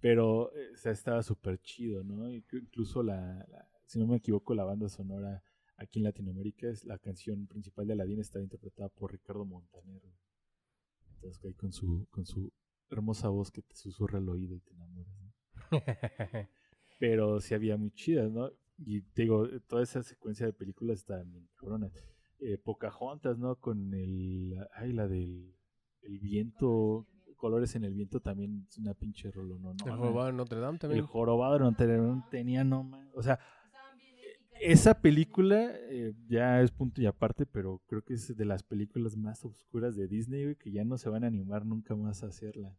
[0.00, 2.28] Pero, eh, o sea, estaba súper chido, ¿no?
[2.30, 5.42] Incluso la, la- si no me equivoco, la banda sonora
[5.76, 10.00] aquí en Latinoamérica es la canción principal de Aladdin estaba interpretada por Ricardo Montaner.
[10.00, 10.14] güey.
[11.16, 12.50] Entonces ahí con su, con su
[12.88, 15.32] hermosa voz que te susurra al oído y te enamoras, ¿no?
[16.98, 18.50] Pero sí había muy chidas, ¿no?
[18.78, 21.92] Y te digo, toda esa secuencia de películas estaban bien cabronas.
[22.38, 23.56] Eh, Pocahontas, ¿no?
[23.56, 25.54] Con el, ay, la del
[26.00, 29.72] el viento, colores en el viento también es una pinche rolón, ¿no?
[29.84, 31.06] El jorobado de Notre Dame El también.
[31.06, 33.38] jorobado de Notre Dame tenía no O sea.
[34.62, 39.16] Esa película eh, ya es punto y aparte, pero creo que es de las películas
[39.16, 42.28] más oscuras de Disney, güey, que ya no se van a animar nunca más a
[42.28, 42.76] hacerla.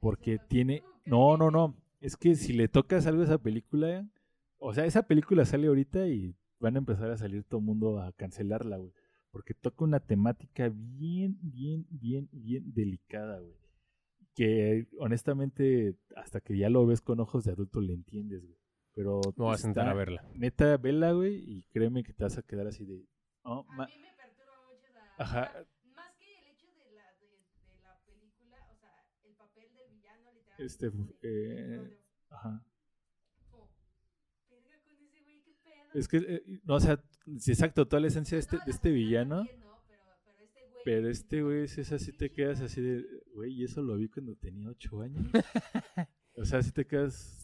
[0.00, 0.82] Porque tiene...
[1.06, 1.76] No, no, no.
[2.00, 4.06] Es que si le tocas algo a esa película,
[4.58, 8.00] o sea, esa película sale ahorita y van a empezar a salir todo el mundo
[8.00, 8.92] a cancelarla, güey.
[9.30, 13.56] Porque toca una temática bien, bien, bien, bien delicada, güey.
[14.34, 18.63] Que honestamente, hasta que ya lo ves con ojos de adulto, le entiendes, güey.
[18.94, 20.24] Pero Me voy a sentar a verla.
[20.34, 23.04] Neta, vela, güey, y créeme que te vas a quedar así de...
[23.42, 25.14] oh, A mí me perturba mucho la...
[25.18, 25.52] Ajá.
[25.94, 29.90] más que el hecho de la, de, de la película, o sea, el papel del
[29.90, 30.64] villano literalmente.
[30.64, 30.92] Este,
[31.22, 31.98] eh,
[32.30, 32.64] Ajá.
[33.50, 33.68] como,
[34.48, 35.98] "Verga con ese güey, qué pedo".
[35.98, 37.02] Es que, eh, no, o sea,
[37.38, 39.44] sí, exacto, toda la esencia de este, No, de este villano.
[39.44, 39.58] Pero,
[40.38, 40.82] este güey.
[40.84, 44.08] Pero este güey, si es así, te quedas así de, güey, y eso lo vi
[44.08, 45.26] cuando tenía ocho años.
[46.36, 47.43] o sea, si te quedas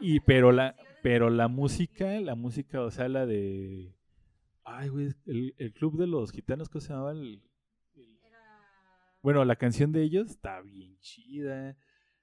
[0.00, 3.94] Y pero la, pero la música, la música, o sea, la de,
[4.64, 7.12] ay, güey, el, el club de los gitanos, ¿cómo se llamaba?
[7.12, 7.42] El-
[9.22, 11.76] bueno, la canción de ellos está bien chida.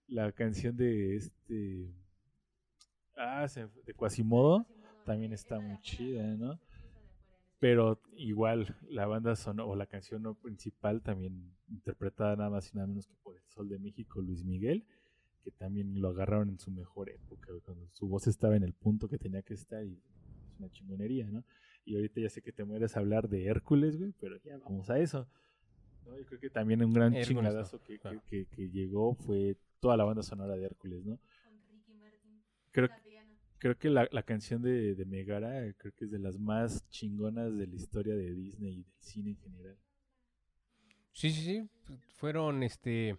[0.08, 1.96] La canción de este,
[3.18, 3.48] ah,
[3.86, 4.68] de Quasimodo
[5.06, 6.60] también está muy chida, ¿no?
[7.60, 12.88] Pero igual la banda sonora o la canción principal también interpretada nada más y nada
[12.88, 14.86] menos que por el Sol de México, Luis Miguel.
[15.42, 19.08] Que también lo agarraron en su mejor época, cuando su voz estaba en el punto
[19.10, 21.44] que tenía que estar y es una chingonería, ¿no?
[21.86, 24.90] Y ahorita ya sé que te mueres a hablar de Hércules, güey, pero ya vamos
[24.90, 25.28] a eso.
[26.06, 26.18] ¿no?
[26.18, 28.24] Yo creo que también un gran Hércules, chingadazo no, que, que- claro.
[28.28, 31.18] que- que llegó fue toda la banda sonora de Hércules, ¿no?
[31.44, 32.44] Con Ricky Martin.
[32.72, 32.90] Creo,
[33.58, 37.56] creo que la, la canción de, de Megara creo que es de las más chingonas
[37.58, 39.78] de la historia de Disney y del cine en general.
[41.14, 41.70] Sí, sí, sí.
[42.16, 43.18] Fueron, este...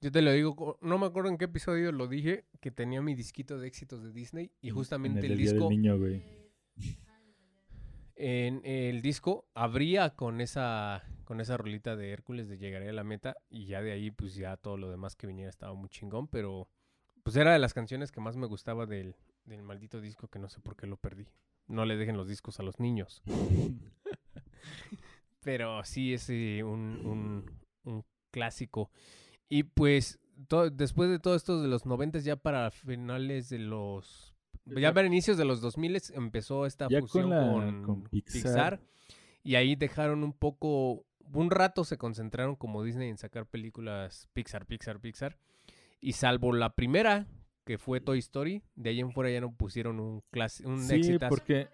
[0.00, 3.14] Yo te lo digo, no me acuerdo en qué episodio lo dije, que tenía mi
[3.14, 5.58] disquito de éxitos de Disney y En- justamente en el, disco...
[5.58, 6.22] del niño, güey.
[8.16, 13.04] En el disco abría con esa con esa rolita de Hércules de Llegaré a la
[13.04, 16.26] meta y ya de ahí pues ya todo lo demás que viniera estaba muy chingón,
[16.28, 16.68] pero
[17.22, 20.48] pues era de las canciones que más me gustaba del, del maldito disco que no
[20.48, 21.28] sé por qué lo perdí.
[21.68, 23.22] No le dejen los discos a los niños.
[25.42, 27.50] Pero sí es eh, un, un-
[27.84, 28.90] un clásico.
[29.50, 30.18] Y pues
[30.72, 34.34] después de todo esto de los noventas ya para finales de los...
[34.64, 38.42] Ya para inicios de los 2000 empezó esta Ya con fusión la- con, con Pixar.
[38.42, 38.80] Pixar.
[39.42, 41.04] Y ahí dejaron un poco...
[41.32, 45.36] Un rato se concentraron como Disney en sacar películas Pixar, Pixar, Pixar.
[46.00, 47.26] Y salvo la primera,
[47.64, 50.94] que fue Toy Story, de ahí en fuera ya no pusieron un, clase, un Sí,
[50.96, 51.28] exitazo.
[51.28, 51.68] porque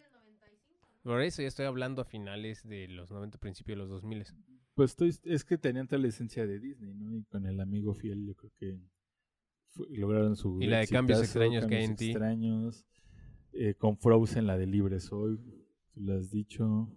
[1.03, 4.25] Por eso ya estoy hablando a finales de los 90, principios de los 2000.
[4.77, 7.17] Pues estoy- es que tenían toda la esencia de Disney, ¿no?
[7.17, 8.79] Y con el amigo fiel yo creo que
[9.71, 12.11] fue- lograron su Y la de Cambios Extraños que hay Cambios en ti.
[12.11, 12.87] extraños,
[13.53, 15.39] eh, con Frozen, la de Libre Soy,
[15.93, 16.89] tú lo has dicho.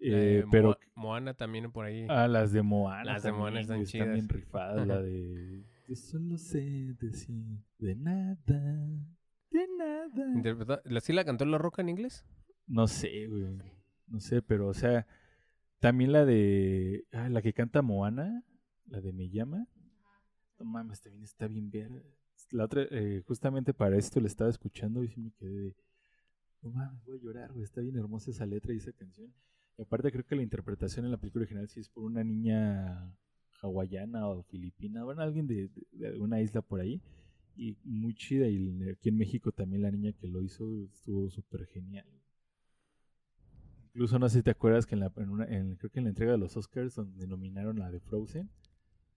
[0.00, 2.06] Eh, pero Moana también por ahí.
[2.10, 3.04] Ah, las de Moana.
[3.12, 4.36] Las de Moana están güey, Están bien chidas.
[4.42, 4.86] rifadas.
[4.86, 5.64] La de.
[5.88, 7.42] Yo solo sé decir
[7.78, 8.36] de nada.
[9.50, 10.82] De nada.
[10.84, 12.26] ¿La sí la cantó La Roca en inglés?
[12.66, 13.56] No sé, güey.
[14.08, 15.06] No sé, pero, o sea.
[15.80, 17.04] También la de.
[17.12, 18.42] Ah, la que canta Moana.
[18.86, 19.66] La de Me llama.
[20.58, 21.90] No mames, también está bien ver.
[22.50, 25.76] La otra, eh, justamente para esto la estaba escuchando y sí me quedé de.
[26.62, 27.64] No mames, voy a llorar, güey.
[27.64, 29.32] Está bien hermosa esa letra y esa canción.
[29.78, 33.12] Y aparte creo que la interpretación en la película original sí es por una niña
[33.62, 37.02] hawaiana o filipina, bueno, alguien de, de- isla por ahí.
[37.56, 38.48] Y muy chida.
[38.48, 42.06] Y aquí en México también la niña que lo hizo estuvo súper genial.
[43.96, 46.04] Incluso no sé si te acuerdas que en la, en una- en- creo que en
[46.04, 48.50] la entrega de los Oscars donde nominaron la de Frozen,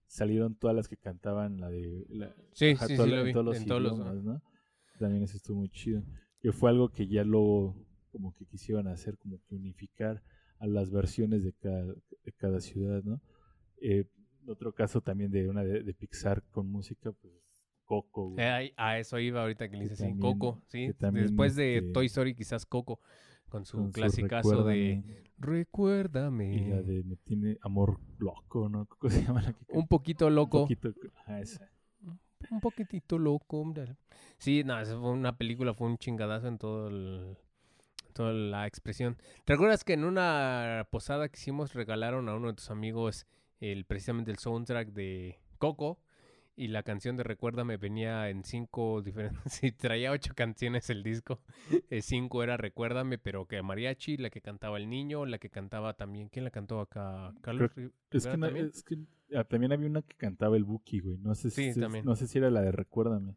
[0.06, 2.06] salieron todas las que cantaban la de...
[2.08, 4.42] La, Sí, sí, sí lo en todos los en todos los- idiomas, ¿no?
[4.98, 6.02] También eso estuvo muy chido.
[6.40, 7.76] Que fue algo que ya luego
[8.10, 10.22] como que quisieron hacer, como que unificar
[10.58, 13.20] a las versiones de cada, de cada ciudad, ¿no?
[13.82, 14.06] Eh,
[14.46, 17.34] otro caso también de una de, de Pixar con música, pues
[17.84, 18.34] Coco.
[18.38, 20.90] Eh, a eso iba ahorita que le también- Coco, sí.
[21.12, 22.98] Después de este, Toy Story, quizás Coco.
[23.50, 25.02] Con su con su clasicazo de
[25.38, 26.54] Recuérdame.
[26.54, 28.86] Y la de Me tiene amor loco, ¿no?
[28.86, 30.62] ¿Cómo se llama la que Un poquito loco.
[30.62, 30.92] Un poquito.
[31.40, 31.70] Esa.
[32.50, 33.58] Un poquitito loco.
[33.58, 33.96] hombre.
[34.38, 37.36] Sí, no, esa fue una película, fue un chingadazo en todo el,
[38.12, 39.16] toda la expresión.
[39.44, 43.26] ¿Te acuerdas que en una posada que hicimos regalaron a uno de tus amigos
[43.60, 45.98] el precisamente el soundtrack de Coco?
[46.60, 49.40] Y la canción de Recuérdame venía en cinco diferentes.
[49.50, 51.40] Sí, traía ocho canciones el disco.
[51.90, 55.94] Eh, cinco era Recuérdame, pero que mariachi, la que cantaba el niño, la que cantaba
[55.94, 56.28] también.
[56.28, 57.32] ¿Quién la cantó acá?
[57.40, 58.66] ¿Carlos Ri- Es que, no- también?
[58.74, 58.98] es que
[59.34, 61.16] ah, también había una que cantaba el Buki, güey.
[61.18, 63.36] No sé si, Sí, si- no sé si era la de Recuérdame.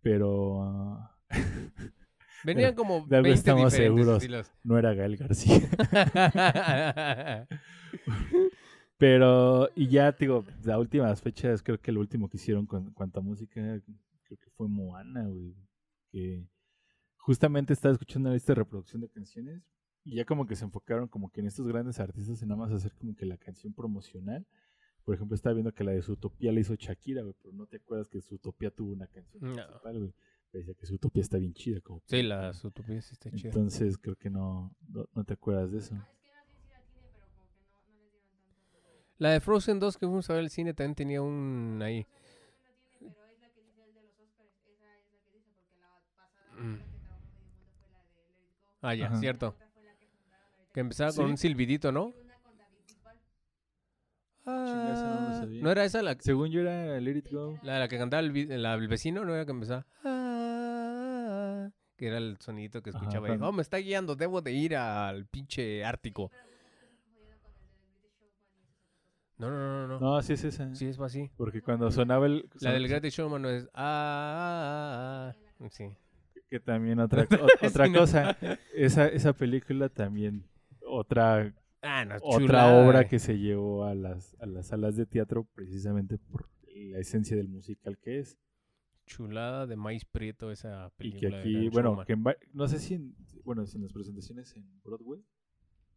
[0.00, 1.16] Pero ah,
[2.44, 4.22] Venían como de algo 20 estamos diferentes seguros.
[4.22, 4.52] estilos.
[4.62, 5.60] no era Gael García.
[9.02, 12.92] Pero, y ya, te digo, las últimas fechas, creo que lo último que hicieron con
[12.92, 13.60] cuanta música,
[14.22, 15.56] creo que fue Moana, güey.
[16.12, 16.46] Que
[17.16, 19.60] justamente estaba escuchando una lista de reproducción de canciones
[20.04, 22.70] y ya como que se enfocaron como que en estos grandes artistas en nada más
[22.70, 24.46] hacer como que la canción promocional.
[25.04, 27.78] Por ejemplo, estaba viendo que la de Zootopia la hizo Shakira, güey, pero no te
[27.78, 29.52] acuerdas que Zootopia tuvo una canción No.
[29.52, 30.12] principal, güey.
[30.52, 31.80] Decía que Zootopia está bien chida.
[31.80, 33.48] Como Sí, la utopía sí está chida.
[33.48, 35.96] Entonces creo que no, no, no te acuerdas de eso.
[35.96, 38.54] Ah, es que no sé si la tiene, pero como que no, no les dieron
[38.70, 39.01] tanto.
[39.18, 42.04] La de Frozen 2 que fuimos a ver al cine también tenía un ahí.
[42.04, 43.12] Que que que.
[48.80, 49.16] Ah, ya, Ajá.
[49.18, 49.54] cierto.
[49.58, 49.62] Que
[50.74, 51.30] Que empezaba con Sí.
[51.32, 52.08] un silbidito, ¿no?
[54.44, 55.62] Y no Ah, sabía.
[55.62, 57.60] ¿No era esa la, Según yo era Let It Go.
[57.62, 59.24] la, la que cantaba el, vi- la- el vecino?
[59.24, 59.86] ¿No era que empezaba?
[60.02, 63.28] Ah, que era el sonidito que Ajá, escuchaba.
[63.28, 66.30] y, cuando- oh, me está guiando, debo de ir al pinche Ártico.
[66.30, 69.31] Pero jodido con el de The British Showman y esa es otra cosa.
[69.50, 70.00] No, no, no, no.
[70.00, 70.74] No, sí es esa.
[70.74, 71.30] Sí, es así.
[71.36, 72.48] Porque cuando sonaba el...
[72.60, 73.64] La del Greatest Showman no es.
[73.74, 75.68] Ah, ah, ah.
[75.70, 75.84] Sí.
[76.48, 77.98] Que también otra, o- otra Sí, no.
[78.00, 78.36] cosa.
[78.74, 80.44] Esa, esa película también...
[80.86, 83.08] Otra, Ah, no, otra obra eh.
[83.08, 87.48] que se llevó a las, a las salas de teatro precisamente por la esencia del
[87.48, 88.38] musical que es.
[89.06, 91.36] Chulada de maíz prieto esa Y que película.
[91.38, 94.64] de aquí, bueno, que en no sé si en, bueno, si en las presentaciones en
[94.84, 95.24] Broadway,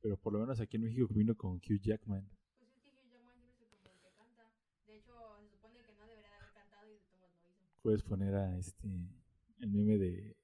[0.02, 2.28] pero por lo menos aquí en México vino con Hugh Jackman.
[2.58, 4.44] Pues es que Hugh Jackman siempre se como el que canta.
[4.88, 7.62] De hecho, se supone que no debería de haber cantado y de todos modos lo
[7.62, 7.75] hizo.
[7.86, 8.88] Puedes poner a este
[9.60, 10.36] el meme de,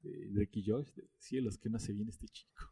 [0.00, 2.64] de Drake y Josh, de cielos, que no hace bien este chico.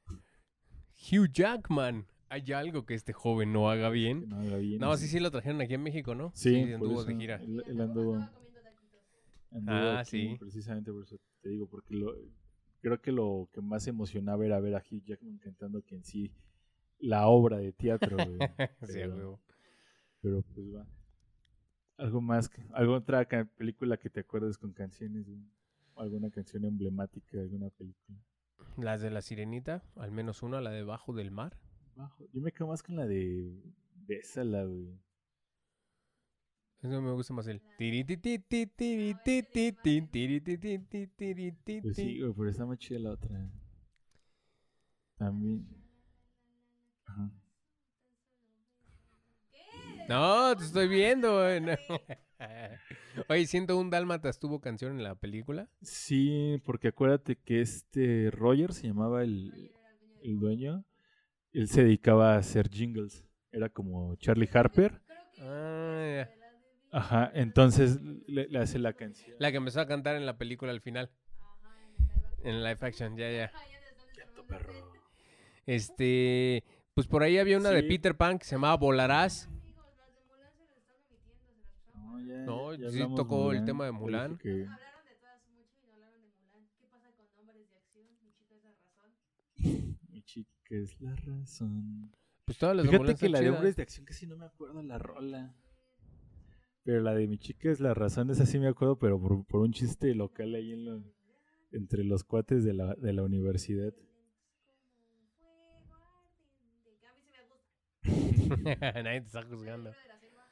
[1.13, 2.07] Hugh Jackman.
[2.31, 4.27] ¿Hay algo que este joven no haga bien?
[4.31, 4.81] no haga bien.
[4.81, 5.05] No, así.
[5.05, 6.33] sí, sí lo trajeron aquí en México, ¿no?
[6.35, 7.37] Sí, por anduvo de gira.
[7.43, 8.15] Él, él anduvo,
[9.51, 10.37] anduvo Ah, aquí, sí.
[10.41, 12.15] precisamente por eso te digo, porque lo,
[12.81, 16.33] creo que lo que más emocionaba era ver a Hugh Jackman cantando que en sí
[17.01, 18.17] la obra de teatro.
[18.17, 18.39] güey.
[18.81, 19.41] Sí, Pero- huevo.
[20.23, 20.87] Pero pues va.
[21.99, 23.25] Algo más, que- alguna otra
[23.57, 25.27] película que te acuerdes con canciones,
[25.97, 28.19] alguna canción emblemática de alguna película.
[28.77, 31.59] Las de la sirenita, al menos una, la de Bajo del Mar.
[31.95, 32.27] Bajo.
[32.33, 33.63] Yo me quedo más con la de
[34.07, 34.99] Bésala, güey.
[36.83, 37.63] Eso me gusta más el.
[41.83, 43.51] Pues sí, güey, pero está más chida la otra.
[45.17, 45.67] También.
[47.07, 47.31] Ajá.
[50.09, 51.43] No, te estoy viendo.
[51.43, 51.77] güey, no.
[53.29, 55.69] Oye, 101 Dálmatas tuvo canción en la película.
[55.83, 59.73] Sí, porque acuérdate que este Roger se llamaba el,
[60.23, 60.85] el dueño.
[61.53, 63.25] Él se dedicaba a hacer jingles.
[63.51, 65.01] Era como Charlie Harper.
[65.41, 66.31] Ah, ya.
[66.93, 69.35] Ajá, entonces le, le hace la canción.
[69.39, 71.11] La que empezó a cantar en la película al final.
[72.45, 73.53] En live action, ya, ya.
[74.47, 74.93] perro.
[75.67, 76.63] Este.
[76.95, 77.83] Pues por ahí había una de.
[77.83, 79.49] Peter Pan que se llamaba Volarás.
[82.45, 84.39] No, ya- sí tocó el Mulan, tema de Mulan.
[84.39, 86.69] que- Hablaron de todas mucho y no hablaron de Mulan.
[86.79, 88.07] ¿Qué pasa con nombres de acción?
[88.23, 89.99] Mi chica es la razón.
[90.11, 92.13] Mi chica es la razón.
[92.45, 94.99] Pues todas las Fíjate que la de hombres de acción casi no me acuerdo la
[94.99, 95.55] rola.
[96.85, 99.61] Pero la de mi chica es la razón, esa sí me acuerdo, pero por, por
[99.63, 101.03] un chiste local ahí en lo-
[101.73, 103.93] entre los cuates de la, de la universidad.
[108.95, 109.91] Nadie te está juzgando.
[109.91, 110.47] Libro de la selva.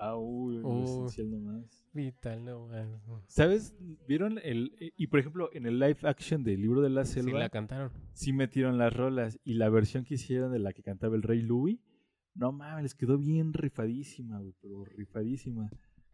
[0.00, 1.84] Ah, uy, lo esencial nomás.
[1.92, 2.68] Vital, no.
[2.72, 2.86] ah,
[3.26, 3.74] ¿Sabes?
[4.06, 4.72] ¿Vieron el...
[4.96, 7.90] Y por ejemplo, en el live action del libro de la Sí, selva, la cantaron.
[8.12, 9.38] sí metieron las rolas.
[9.44, 11.80] Y la versión que hicieron de la que cantaba el rey Louis,
[12.34, 15.68] no mames, les quedó bien rifadísima, güey, pero rifadísima.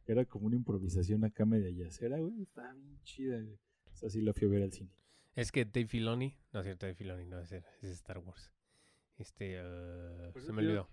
[0.06, 2.42] Era como una improvisación acá media yacera, güey.
[2.42, 3.58] Estaba bien chida, güey.
[3.92, 4.90] O sea, sí la fui a ver al cine.
[5.34, 8.50] Es que Dave Filoni, no es cierto, Dave Filoni, no, ese es Star Wars.
[9.18, 9.60] Este,
[10.32, 10.88] Por se me olvidó.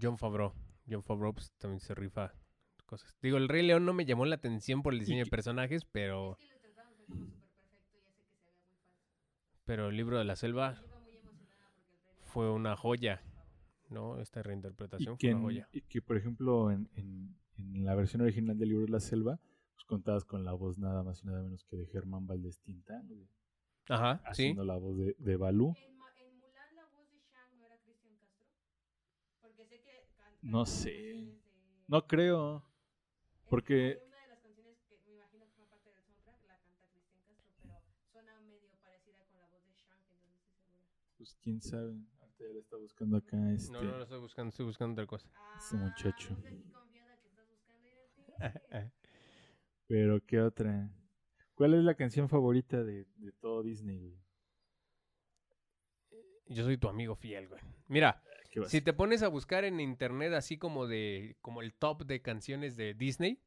[0.00, 0.52] John Favreau.
[0.88, 2.32] John Favreau pues, también se rifa
[2.86, 3.14] cosas.
[3.22, 6.32] Digo, el Rey León no me llamó la atención por el diseño de personajes, pero,
[6.32, 9.14] Es que lo trataron de hacer como súper perfecto y hace que se vea muy
[9.14, 9.64] falso.
[9.64, 10.82] pero el libro de la selva
[12.24, 13.22] fue una joya,
[13.88, 14.18] ¿no?
[14.20, 15.68] Esta reinterpretación fue una joya.
[15.72, 19.38] y que, por ejemplo, en, en- en la versión original del libro de la selva,
[19.74, 23.06] pues contabas con la voz nada más y nada menos que de Germán Valdés Tintán,
[23.88, 24.22] Ajá, sí.
[24.44, 25.74] haciendo la voz de, de Balú.
[30.42, 30.66] Shang,
[34.34, 35.30] entonces no estoy segura.
[41.16, 41.92] Pues quién sabe.
[42.20, 43.72] Ahorita ya le está buscando acá este.
[43.72, 45.28] No, no lo estoy buscando, estoy buscando otra cosa.
[45.58, 46.36] Ese muchacho.
[48.40, 48.92] Ah, al cine.
[49.86, 50.90] Pero qué otra.
[51.54, 54.18] ¿Cuál es la canción favorita de, de todo Disney, güey?
[56.46, 57.60] Yo soy tu amigo fiel, güey.
[57.88, 58.22] Mira.
[58.66, 62.76] Si te pones a buscar en internet así como de como el top de canciones
[62.76, 63.40] de Disney,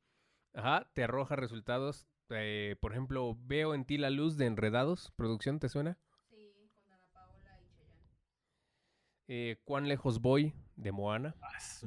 [0.53, 2.07] ajá, te arroja resultados.
[2.29, 5.97] eh, por ejemplo, veo en ti la luz de Enredados, producción, ¿te suena?
[6.29, 8.09] Sí, con Ana Paola y Chayanne.
[9.27, 11.35] Eh, Cuán lejos voy de Moana.
[11.41, 11.85] Ah, es.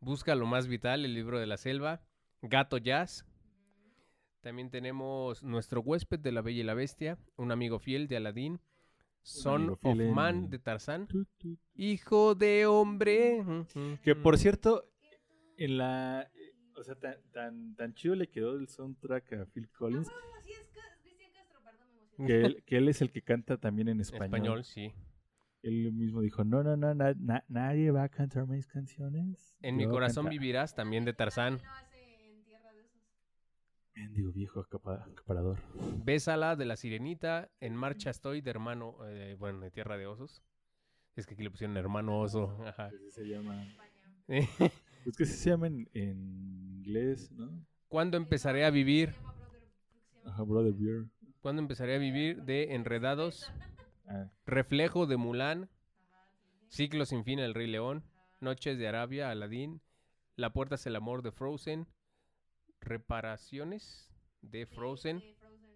[0.00, 2.02] Busca lo más vital, el libro de la selva.
[2.42, 3.24] Gato Jazz.
[4.42, 8.60] También tenemos Nuestro huésped de la Bella y la Bestia, Un amigo fiel de Aladín,
[9.24, 9.80] Son of
[10.14, 11.08] Man de Tarzán.
[11.74, 13.42] Hijo de hombre.
[14.02, 14.84] Que por cierto,
[15.56, 16.30] en la.
[16.76, 20.50] O sea, tan, tan, tan chido le quedó el soundtrack a Phil Collins huevo, sí,
[20.52, 22.26] es Ca- Cristian Castro, perdón, me emocioné.
[22.26, 24.24] que él, que él es el que canta también en español.
[24.24, 24.92] español, sí.
[25.62, 29.56] Él mismo dijo: No, no, no, na- na- nadie va a cantar mis canciones.
[29.62, 33.00] En mi corazón canta- vivirás, también de Tarzán en Tierra de Osos.
[33.96, 35.58] Mendigo viejo acapa- acaparador.
[36.04, 37.50] Bésala de la sirenita.
[37.60, 40.42] En marcha estoy de hermano, eh, bueno, de tierra de osos.
[41.16, 42.58] Es que aquí le pusieron hermano oso.
[42.66, 42.86] Ajá.
[42.86, 43.66] Así se llama.
[45.06, 46.16] Es que se llama en, en
[46.78, 47.50] inglés, ¿no?
[47.88, 49.14] ¿Cuándo empezaré a vivir?
[50.24, 51.04] Ajá, Brother Beer.
[51.42, 52.42] ¿Cuándo empezaré a vivir?
[52.42, 53.52] De Enredados.
[54.08, 55.68] Ah, Reflejo de Mulan.
[56.68, 58.02] Ciclo sin fin El Rey León.
[58.40, 59.82] Noches de Arabia, Aladín.
[60.36, 61.86] La puerta es el amor de Frozen.
[62.84, 64.10] Reparaciones
[64.42, 65.18] de Frozen.
[65.20, 65.74] De Frozen.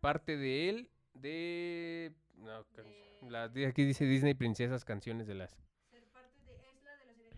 [0.00, 2.12] Parte de él de...
[2.36, 5.50] no, can- De- la- de- aquí dice Disney Princesas, canciones de las...
[5.90, 6.54] Ser parte de.
[6.56, 7.36] Es la de la sirenita.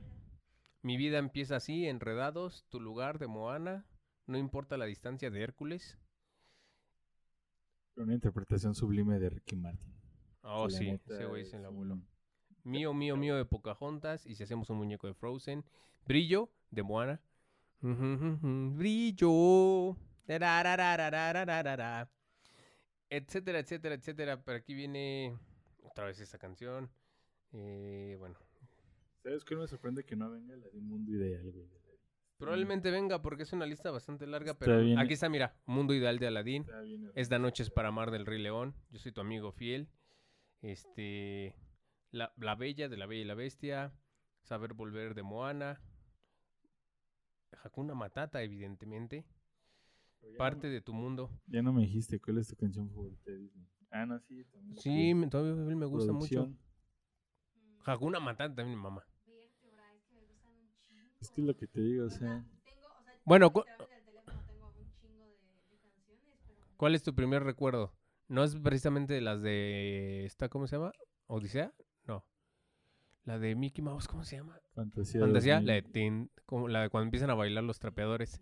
[0.83, 3.87] Mi vida empieza así, Enredados, Tu lugar de Moana,
[4.27, 5.99] No importa la distancia de Hércules.
[7.97, 9.95] Una interpretación sublime de Ricky Martin.
[10.43, 11.99] Oh, la sí, neta ese güey el un- abuelo.
[12.65, 14.25] Mío, mío, mío de Pocahontas.
[14.27, 15.65] Y si hacemos un muñeco de Frozen.
[16.07, 17.21] Brillo de Moana.
[18.77, 19.97] Brillo.
[23.11, 24.43] Etcétera, etcétera, etcétera.
[24.43, 25.39] Pero aquí viene
[25.83, 26.91] otra vez esta canción.
[27.53, 28.37] Bueno.
[29.23, 31.69] ¿Sabes qué me sorprende que no venga la de Mundo Ideal, güey?
[32.37, 36.27] Probablemente venga porque es una lista bastante larga, pero aquí está, mira, Mundo Ideal de
[36.27, 36.67] Aladín.
[37.15, 38.75] Esta noche es para Mar del Rey León.
[38.91, 39.89] Yo soy tu amigo fiel.
[40.61, 41.55] Este,
[42.11, 43.93] la Bella de la Bella y la Bestia.
[44.43, 45.81] Saber Volver de Moana.
[47.63, 49.25] Hakuna Matata, evidentemente.
[50.39, 51.31] Parte no- de tu mundo.
[51.47, 53.67] Ya no me dijiste cuál es tu canción favorita de Disney.
[53.91, 54.45] Ah, no, sí.
[54.45, 56.35] También Sí, me, todavía me gusta mucho.
[56.35, 56.59] producción.
[57.55, 59.05] Mm, Hakuna Matata también, mamá.
[61.21, 61.41] Es que.
[61.43, 62.45] Es lo que te digo, o sea.
[63.25, 63.65] Bueno, cu-
[66.77, 67.93] ¿Cuál es tu primer recuerdo?
[68.29, 70.25] ¿No es precisamente las de.
[70.25, 70.93] esta ¿Cómo se llama?
[71.27, 71.73] ¿Odisea?
[73.25, 74.61] La de Mickey Mouse, ¿cómo se llama?
[74.75, 75.21] Fantasía.
[75.21, 75.67] Fantasía, 2000.
[75.67, 78.41] la de, tin- como la de cuando empiezan a bailar los trapeadores.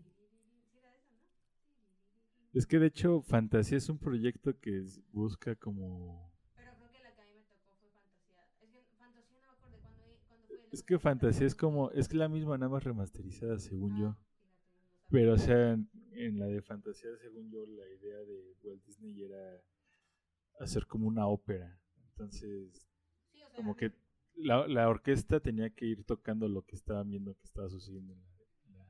[2.52, 6.30] Es que de hecho, Fantasía es un proyecto que busca como.
[6.56, 8.44] Pero creo que la que a mí me tocó fue Fantasía.
[8.44, 10.68] Es que Fantasía no me acuerdo cuándo fue.
[10.72, 11.90] Es que Fantasía es como.
[11.92, 14.08] Es que la misma, nada más remasterizada, según yo.
[14.08, 15.08] Ah, sabía.
[15.10, 19.22] Pero, o sea, en, en la de Fantasía, según yo, la idea de Walt Disney
[19.22, 19.60] era
[20.60, 21.78] hacer como una ópera.
[22.10, 22.86] Entonces,
[23.32, 23.92] Sí, o sea, como que
[24.36, 28.14] la, la, orquesta tenía que ir tocando lo que estaban viendo que estaba sucediendo.
[28.14, 28.84] En la,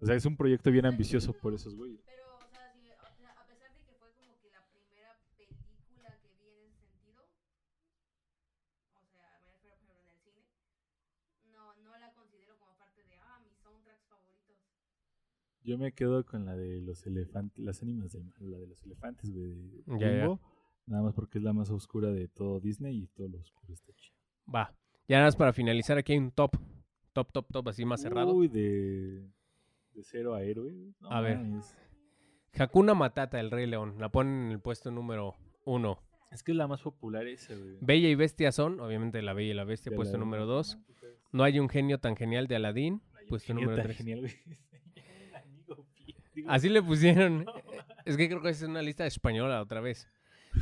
[0.00, 2.00] O sea, es un proyecto bien ambicioso por esos güeyes.
[15.68, 19.30] Yo me quedo con la de los elefantes, las ánimas de la de los elefantes,
[19.30, 19.52] güey,
[19.84, 20.38] de
[20.86, 23.92] Nada más porque es la más oscura de todo Disney y todo lo oscuro está
[23.92, 24.17] chido.
[24.54, 24.74] Va.
[25.08, 26.56] Ya nada más para finalizar, aquí hay un top.
[27.12, 28.32] Top, top, top, así más cerrado.
[28.34, 29.22] Uy, de,
[29.94, 30.72] de cero a héroe.
[31.00, 31.38] No A ver.
[31.38, 31.76] mames.
[32.58, 33.96] Hakuna Matata, el Rey León.
[33.98, 36.02] La ponen en el puesto número uno.
[36.30, 37.76] Es que es la más popular esa, güey.
[37.80, 40.78] Bella y Bestia son, obviamente, La Bella y la Bestia, De puesto la- número dos.
[41.32, 43.96] No hay un genio tan genial de Aladdin, puesto número tan tres.
[43.98, 44.32] genial, güey.
[46.46, 47.46] Así le pusieron.
[48.04, 50.08] Es que creo que es una lista española otra vez.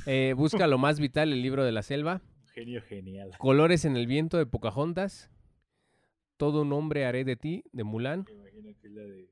[0.07, 2.20] Eh, busca lo más vital, el libro de la selva.
[2.57, 3.31] Genio genial.
[3.39, 5.31] Colores en el viento de Pocahontas.
[6.39, 8.25] Todo un hombre haré de ti, de Mulan.
[8.27, 9.31] Me imagino que es la de.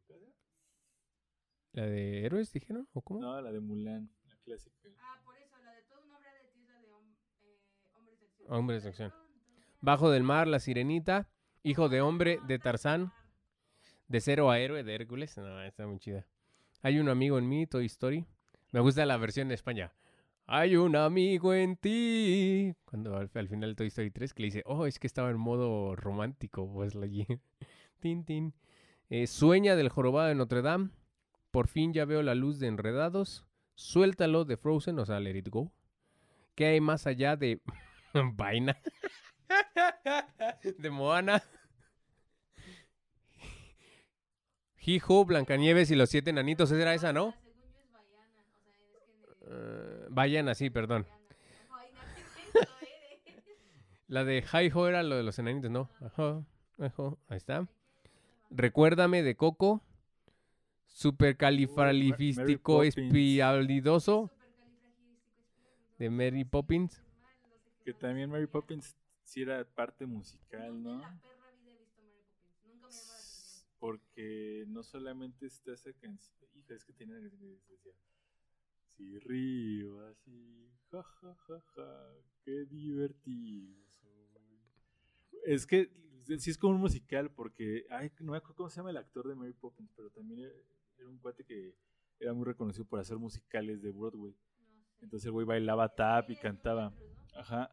[1.73, 2.87] ¿La de héroes, dijeron?
[2.93, 3.21] ¿O cómo?
[3.21, 4.77] No, la de Mulan, la clásica.
[5.01, 7.59] Ah, por eso, la de todo un hombre de ti es la de hom- eh,
[7.97, 8.53] hombres de acción.
[8.53, 9.13] Hombres de acción.
[9.81, 11.29] Bajo del mar, la sirenita.
[11.65, 13.13] Hijo de hombre, de Tarzán.
[14.07, 15.37] De cero a héroe, de Hércules.
[15.37, 16.27] No, está muy chida.
[16.83, 18.25] Hay un amigo en mí, Toy Story.
[18.71, 19.93] Me gusta la versión de España.
[20.47, 22.75] Hay un amigo en ti.
[22.85, 25.31] Cuando al, al final de Toy Story 3 que le dice, oh, es que estaba
[25.31, 27.27] en modo romántico, pues allí.
[28.01, 28.55] tin, tin.
[29.09, 30.91] Eh, sueña del jorobado de Notre Dame.
[31.51, 33.47] Por fin ya veo la luz de Enredados.
[33.75, 35.73] Suéltalo de Frozen, o sea, Let It Go.
[36.55, 37.61] ¿Qué hay más allá de
[38.35, 38.77] Vaina?
[40.79, 41.43] de Moana.
[44.87, 46.71] Hijo, Blancanieves y los siete enanitos.
[46.71, 47.35] Esa era esa, ¿no?
[47.35, 51.07] La según yo es Baiana, o sea, de- Eh, vayan así, perdón.
[54.09, 55.89] La de Hi-Ho era lo de los enanitos, ¿no?
[56.01, 56.45] Ajá,
[56.79, 57.67] ajá, Ahí está.
[58.51, 59.83] Recuérdame de Coco.
[60.87, 64.31] Supercalifragilístico espialidoso
[65.99, 67.03] de Mary Poppins.
[67.85, 71.03] Que también Mary Poppins sí era parte musical, ¿no?
[73.81, 76.37] Porque no solamente está esa canción.
[76.55, 77.93] Hija, es que tenía una canción que decía.
[78.97, 82.13] Si río así, ja, ja, ja, ja,
[82.45, 84.61] qué divertido soy.
[85.45, 85.91] Es que
[86.39, 89.27] sí es como un musical porque, ay, no me acuerdo cómo se llama el actor
[89.29, 90.41] de Mary Poppins, pero también
[90.99, 91.75] era, un cuate que
[92.21, 94.35] era muy reconocido por hacer musicales de Broadway.
[95.01, 96.95] Entonces el güey bailaba tap y cantaba.
[97.35, 97.69] Ajá.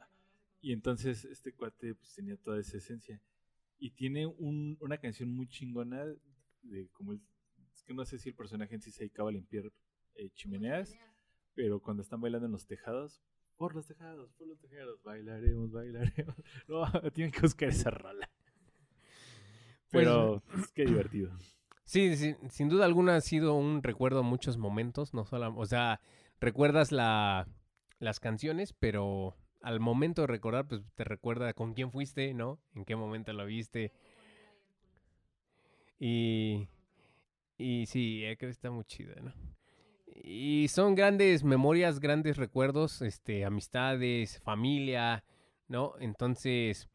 [0.59, 3.21] Y entonces este cuate pues, tenía toda esa esencia.
[3.79, 6.03] Y tiene un- una canción muy chingona
[6.63, 7.21] de como el,
[7.73, 9.71] es que no sé si el personaje en sí se dedicaba a limpiar
[10.15, 10.93] eh, chimeneas,
[11.55, 13.21] pero cuando están bailando en los tejados,
[13.57, 16.35] por los tejados, por los tejados, bailaremos, bailaremos.
[16.67, 16.83] No,
[17.13, 18.29] tienen que buscar esa rola.
[19.91, 21.31] Pues, Pero es que divertido.
[21.83, 25.65] Sí, sí, sin duda alguna ha sido un recuerdo a muchos momentos, no solo, o
[25.65, 25.99] sea,
[26.39, 27.49] recuerdas la,
[27.99, 32.61] las canciones, pero al momento de recordar, pues te recuerda con quién fuiste, ¿no?
[32.75, 33.91] En qué momento lo viste.
[35.99, 36.69] Y,
[37.57, 39.33] y sí, eh, creo que está muy chida, ¿no?
[40.23, 45.23] Y son grandes memorias, grandes recuerdos, este, amistades, familia,
[45.67, 45.93] ¿no?
[45.99, 46.89] Entonces,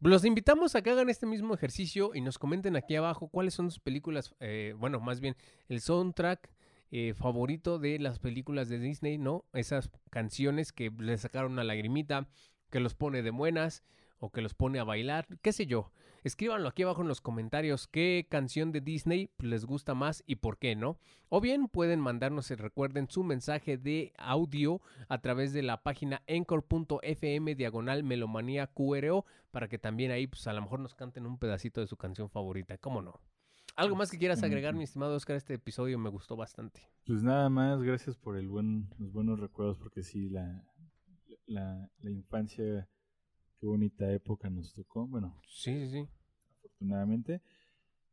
[0.00, 3.70] los invitamos a que hagan este mismo ejercicio y nos comenten aquí abajo cuáles son
[3.70, 5.36] sus películas, eh, bueno, más bien
[5.68, 6.50] el soundtrack
[6.90, 9.44] eh, favorito de las películas de Disney, ¿no?
[9.52, 12.28] Esas canciones que le sacaron una lagrimita,
[12.70, 13.82] que los pone de buenas
[14.18, 15.92] o que los pone a bailar, qué sé yo.
[16.26, 20.58] Escríbanlo aquí abajo en los comentarios qué canción de Disney les gusta más y por
[20.58, 20.98] qué, ¿no?
[21.28, 26.24] O bien pueden mandarnos, eh, recuerden, su mensaje de audio a través de la página
[26.26, 31.38] encore.fm diagonal melomanía QRO para que también ahí, pues a lo mejor nos canten un
[31.38, 33.20] pedacito de su canción favorita, ¿cómo no?
[33.76, 35.36] ¿Algo más que quieras agregar, mi estimado Oscar?
[35.36, 36.90] Este episodio me gustó bastante.
[37.06, 40.64] Pues nada más, gracias por el buen, los buenos recuerdos, porque sí, la,
[41.46, 42.88] la, la infancia,
[43.60, 46.08] qué bonita época nos tocó, bueno, Sí, sí, sí.
[46.76, 47.40] Afortunadamente.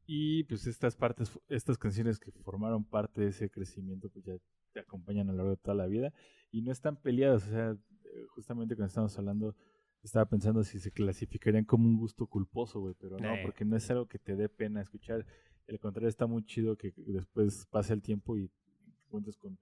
[0.06, 4.34] Y pues estas partes, estas canciones que formaron parte de ese crecimiento, pues ya
[4.74, 6.14] te acompañan a lo largo de toda la vida
[6.52, 7.48] y no están peleadas.
[7.48, 9.56] O sea, eh, justamente cuando estábamos hablando,
[10.02, 13.90] estaba pensando si se clasificarían como un gusto culposo, güey, pero no, porque no es
[13.90, 15.26] algo que te dé pena escuchar.
[15.70, 19.58] Al contrario, está muy chido que después pase el tiempo y te cuentes con,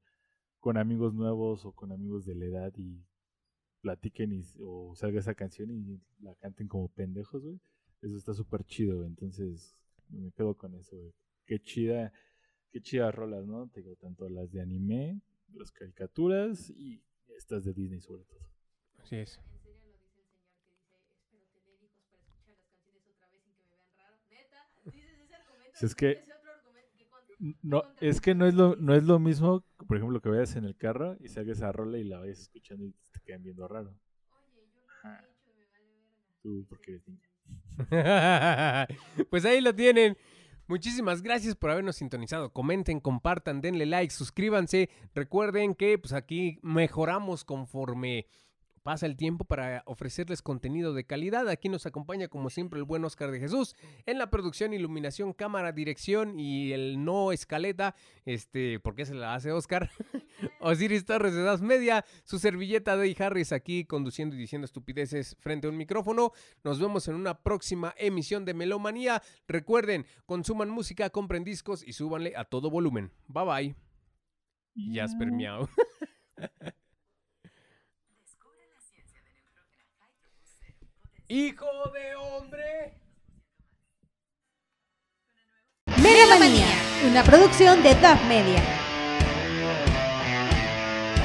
[0.60, 3.06] con amigos nuevos o con amigos de la edad y
[3.82, 7.60] platiquen y, o salga esa canción y la canten como pendejos, güey.
[8.02, 9.08] Eso está súper chido, güey.
[9.10, 9.76] Entonces,
[10.10, 11.14] me quedo con eso, güey.
[11.46, 12.12] Qué chida,
[12.72, 13.68] qué chidas rolas, ¿no?
[13.70, 15.22] Te digo, tanto las de anime,
[15.54, 17.04] las caricaturas y
[17.38, 18.40] estas de Disney sobre todo.
[19.00, 19.40] Así es.
[25.82, 26.24] Es que-
[27.64, 30.66] No, es que no es lo, no es lo mismo, por ejemplo, que vayas en
[30.66, 33.90] el carro y salgas esa rola y la vayas escuchando y te quedan viendo raro.
[33.90, 35.26] Oye, yo lo Ajá.
[35.26, 36.40] he hecho, me vale verga.
[36.44, 37.31] Tú, porque eres niña.
[39.30, 40.18] pues ahí lo tienen.
[40.68, 42.54] Muchísimas gracias por habernos sintonizado.
[42.54, 44.90] Comenten, compartan, denle like, suscríbanse.
[45.14, 48.28] Recuerden que pues aquí mejoramos conforme
[48.84, 51.48] pasa el tiempo para ofrecerles contenido de calidad.
[51.50, 53.76] Aquí nos acompaña como siempre el buen Oscar de Jesús
[54.06, 59.52] en la producción, iluminación, cámara, dirección y el no escaleta, este, porque se la hace
[59.52, 59.90] Oscar.
[60.60, 65.68] Osiris Torres de Das Media, su servilleta Day Harris aquí conduciendo y diciendo estupideces frente
[65.68, 66.32] a un micrófono.
[66.64, 69.22] Nos vemos en una próxima emisión de Melomanía.
[69.48, 73.12] Recuerden, consuman música, compren discos y súbanle a todo volumen.
[73.28, 73.76] Bye bye.
[74.94, 75.68] Jasper Miau.
[81.34, 82.92] Hijo de hombre.
[86.04, 86.68] Melomanía,
[87.10, 88.62] una producción de DAF Media.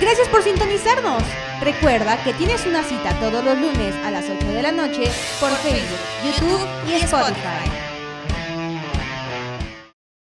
[0.01, 1.25] Gracias por sintonizarnos.
[1.61, 5.51] Recuerda que tienes una cita todos los lunes a las 8 de la noche por
[5.51, 7.76] Facebook, YouTube y Spotify.